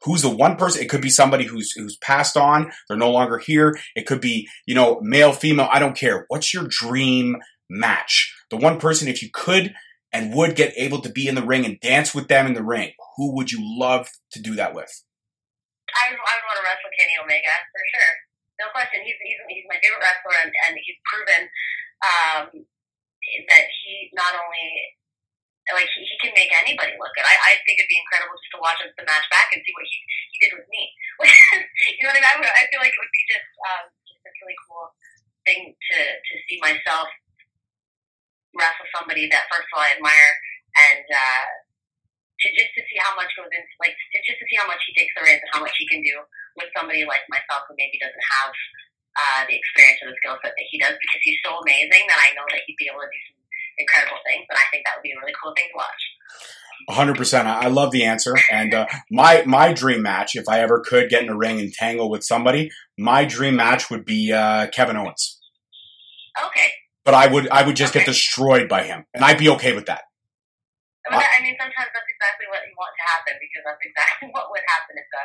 [0.03, 0.81] Who's the one person?
[0.81, 3.77] It could be somebody who's who's passed on, they're no longer here.
[3.95, 6.25] It could be, you know, male, female, I don't care.
[6.27, 7.37] What's your dream
[7.69, 8.33] match?
[8.49, 9.73] The one person, if you could
[10.13, 12.63] and would get able to be in the ring and dance with them in the
[12.63, 15.03] ring, who would you love to do that with?
[15.93, 18.13] I, I want to wrestle Kenny Omega for sure.
[18.59, 19.01] No question.
[19.05, 21.41] He's he's, he's my favorite wrestler, and, and he's proven
[22.01, 22.43] um,
[23.49, 24.97] that he not only
[25.75, 27.27] like he, he can make anybody look good.
[27.27, 29.73] I, I think it'd be incredible just to watch us the match back and see
[29.75, 29.97] what he
[30.35, 30.83] he did with me.
[31.97, 32.47] you know what I mean?
[32.47, 34.87] I, I feel like it would be just um, just a really cool
[35.43, 37.09] thing to to see myself
[38.55, 40.31] wrestle somebody that first of all I admire
[40.91, 41.05] and.
[41.09, 41.45] uh
[42.41, 44.81] to just to see how much goes into like to just to see how much
[44.85, 46.17] he takes the reins and how much he can do
[46.59, 48.51] with somebody like myself who maybe doesn't have
[49.15, 52.19] uh, the experience or the skill set that he does because he's so amazing that
[52.19, 53.36] I know that he'd be able to do some
[53.77, 56.01] incredible things and I think that would be a really cool thing to watch.
[56.89, 57.47] hundred percent.
[57.47, 58.33] I I love the answer.
[58.51, 61.71] And uh, my my dream match, if I ever could get in a ring and
[61.71, 65.39] tangle with somebody, my dream match would be uh, Kevin Owens.
[66.37, 66.69] Okay.
[67.05, 69.85] But I would I would just get destroyed by him, and I'd be okay with
[69.87, 70.03] that.
[71.07, 74.27] I mean, I mean sometimes that's exactly what you want to happen because that's exactly
[74.35, 75.23] what would happen if uh,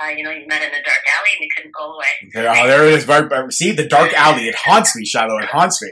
[0.00, 2.06] uh, you know, you met in a dark alley and you couldn't go away.
[2.36, 3.56] Oh, there it is.
[3.56, 4.48] See, the dark alley.
[4.48, 5.38] It haunts me, Shiloh.
[5.38, 5.90] It haunts me.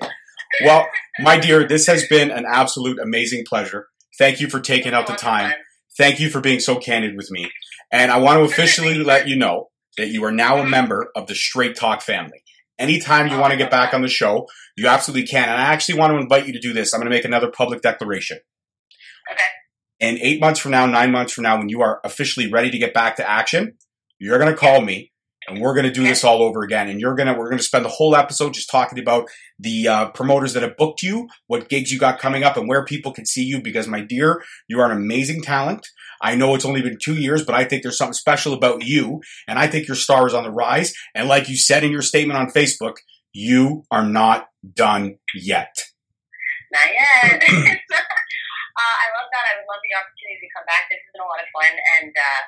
[0.65, 0.89] Well,
[1.21, 3.89] my dear, this has been an absolute amazing pleasure.
[4.19, 5.53] Thank you for taking out the time.
[5.97, 7.51] Thank you for being so candid with me.
[7.93, 11.27] And I want to officially let you know that you are now a member of
[11.27, 12.43] the Straight Talk family.
[12.79, 14.47] Anytime you want to get back on the show,
[14.77, 15.49] you absolutely can.
[15.49, 16.95] And I actually want to invite you to do this.
[16.95, 18.39] I'm going to make another public declaration.
[19.31, 19.43] Okay.
[20.01, 22.79] And eight months from now, nine months from now, when you are officially ready to
[22.79, 23.75] get back to action,
[24.19, 25.10] you're going to call me
[25.51, 26.89] and we're going to do this all over again.
[26.89, 29.29] And you're going to, we're going to spend the whole episode just talking about
[29.59, 32.85] the uh, promoters that have booked you, what gigs you got coming up, and where
[32.85, 33.61] people can see you.
[33.61, 35.87] Because, my dear, you are an amazing talent.
[36.23, 39.21] I know it's only been two years, but I think there's something special about you.
[39.49, 40.93] And I think your star is on the rise.
[41.15, 42.97] And like you said in your statement on Facebook,
[43.33, 45.75] you are not done yet.
[46.73, 47.43] Not yet.
[47.43, 49.45] uh, I love that.
[49.49, 50.87] I would love the opportunity to come back.
[50.91, 52.43] This has been a lot of fun, and uh,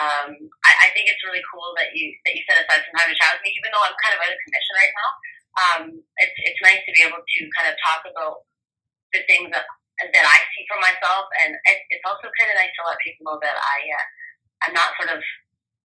[0.00, 0.30] um,
[0.66, 3.16] I, I think it's really cool that you that you set aside some time to
[3.18, 5.10] chat with me, even though I'm kind of out of commission right now.
[5.54, 5.82] Um,
[6.18, 8.42] it's it's nice to be able to kind of talk about
[9.14, 9.66] the things that
[10.02, 13.30] that I see for myself, and it, it's also kind of nice to let people
[13.30, 14.06] know that I uh,
[14.66, 15.22] I'm not sort of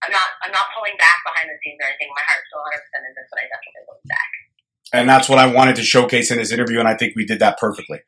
[0.01, 2.09] I'm not I'm not pulling back behind the scenes or anything.
[2.09, 4.31] My heart's still 100 percent in this, but I definitely looking back.
[4.89, 7.37] And that's what I wanted to showcase in this interview, and I think we did
[7.45, 8.01] that perfectly.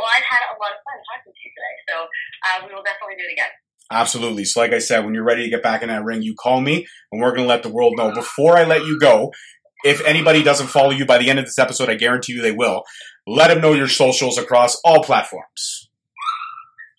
[0.00, 1.94] Well, I've had a lot of fun talking to you today, so
[2.48, 3.52] uh, we will definitely do it again.
[3.90, 4.44] Absolutely.
[4.44, 6.60] So, like I said, when you're ready to get back in that ring, you call
[6.60, 8.12] me, and we're going to let the world know.
[8.12, 9.32] Before I let you go,
[9.84, 12.52] if anybody doesn't follow you by the end of this episode, I guarantee you they
[12.52, 12.84] will.
[13.26, 15.90] Let them know your socials across all platforms.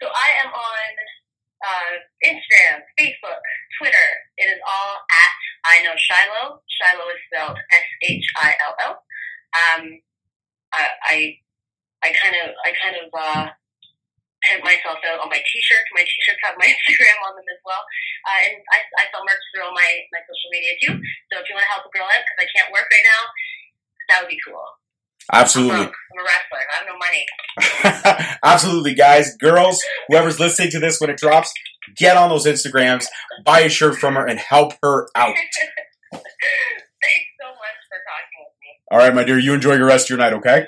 [0.02, 0.92] So I am on
[1.64, 1.94] uh,
[2.26, 3.40] Instagram, Facebook,
[3.80, 4.08] Twitter.
[4.38, 5.32] It is all at
[5.64, 6.62] I know Shiloh.
[6.68, 9.04] Shiloh is spelled S H I L L.
[9.54, 10.00] Um,
[10.74, 11.36] I, I
[12.04, 13.50] I kind of I kind of uh,
[14.46, 15.90] pimp myself out on my T-shirts.
[15.94, 17.84] My T-shirts have my Instagram on them as well,
[18.28, 20.96] uh, and I, I sell merch through all my my social media too.
[21.30, 23.22] So if you want to help a girl out because I can't work right now,
[24.10, 24.66] that would be cool.
[25.32, 25.76] Absolutely.
[25.76, 26.60] I'm a wrestler.
[26.60, 27.24] I have no money.
[28.44, 31.54] Absolutely, guys, girls, whoever's listening to this when it drops,
[31.96, 33.06] get on those Instagrams,
[33.46, 35.36] buy a shirt from her, and help her out.
[36.12, 38.70] Thanks so much for talking with me.
[38.92, 40.68] All right, my dear, you enjoy your rest of your night, okay?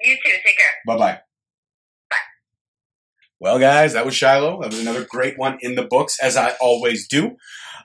[0.00, 0.30] You too.
[0.30, 0.74] Take care.
[0.86, 1.20] Bye bye.
[3.44, 4.62] Well, guys, that was Shiloh.
[4.62, 7.36] That was another great one in the books, as I always do.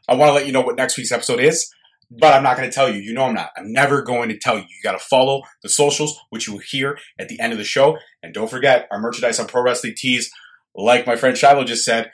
[0.08, 1.70] I want to let you know what next week's episode is,
[2.10, 3.02] but I'm not going to tell you.
[3.02, 3.50] You know I'm not.
[3.58, 4.64] I'm never going to tell you.
[4.64, 7.66] You got to follow the socials, which you will hear at the end of the
[7.66, 7.98] show.
[8.24, 10.32] And don't forget our merchandise on Pro Wrestling Tees.
[10.74, 12.10] Like my friend Shiloh just said,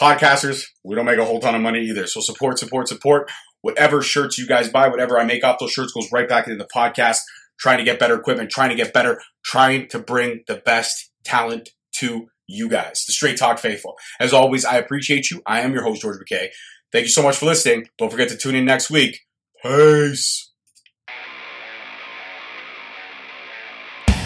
[0.00, 2.06] podcasters, we don't make a whole ton of money either.
[2.06, 3.30] So support, support, support.
[3.60, 6.56] Whatever shirts you guys buy, whatever I make off those shirts goes right back into
[6.56, 7.18] the podcast.
[7.58, 11.68] Trying to get better equipment, trying to get better, trying to bring the best talent
[11.96, 13.94] to you guys, the Straight Talk faithful.
[14.18, 15.42] As always, I appreciate you.
[15.46, 16.48] I am your host, George McKay.
[16.90, 17.88] Thank you so much for listening.
[17.98, 19.20] Don't forget to tune in next week.
[19.62, 20.47] Peace.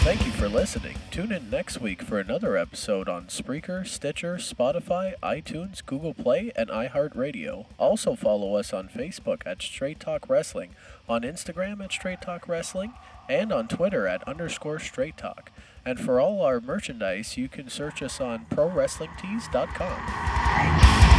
[0.03, 0.97] Thank you for listening.
[1.11, 6.69] Tune in next week for another episode on Spreaker, Stitcher, Spotify, iTunes, Google Play, and
[6.69, 7.67] iHeartRadio.
[7.77, 10.71] Also follow us on Facebook at Straight Talk Wrestling,
[11.07, 12.91] on Instagram at Straight Talk Wrestling,
[13.29, 15.53] and on Twitter at underscore Straight Talk.
[15.85, 21.12] And for all our merchandise, you can search us on ProWrestlingTees.com.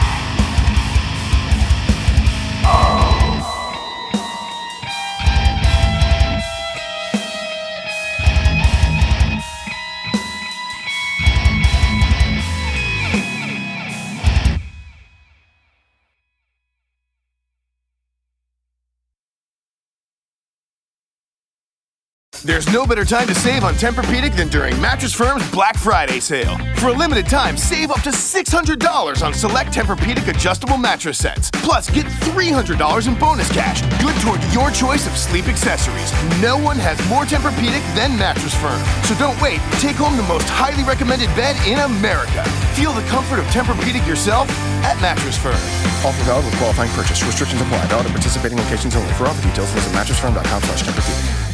[22.45, 26.59] There's no better time to save on Tempur-Pedic than during Mattress Firm's Black Friday sale.
[26.77, 31.51] For a limited time, save up to $600 on select Tempur-Pedic adjustable mattress sets.
[31.51, 36.13] Plus, get $300 in bonus cash, good toward your choice of sleep accessories.
[36.43, 38.77] No one has more Tempur-Pedic than Mattress Firm.
[39.09, 39.61] So don't wait.
[39.81, 42.45] Take home the most highly recommended bed in America.
[42.77, 44.51] Feel the comfort of Tempur-Pedic yourself
[44.85, 45.57] at Mattress Firm.
[46.05, 47.25] Offer valid with qualifying purchase.
[47.25, 47.87] Restrictions apply.
[47.87, 49.15] Valid at participating locations only.
[49.15, 51.54] For offer details, visit mattressfirm.com slash Tempur-Pedic.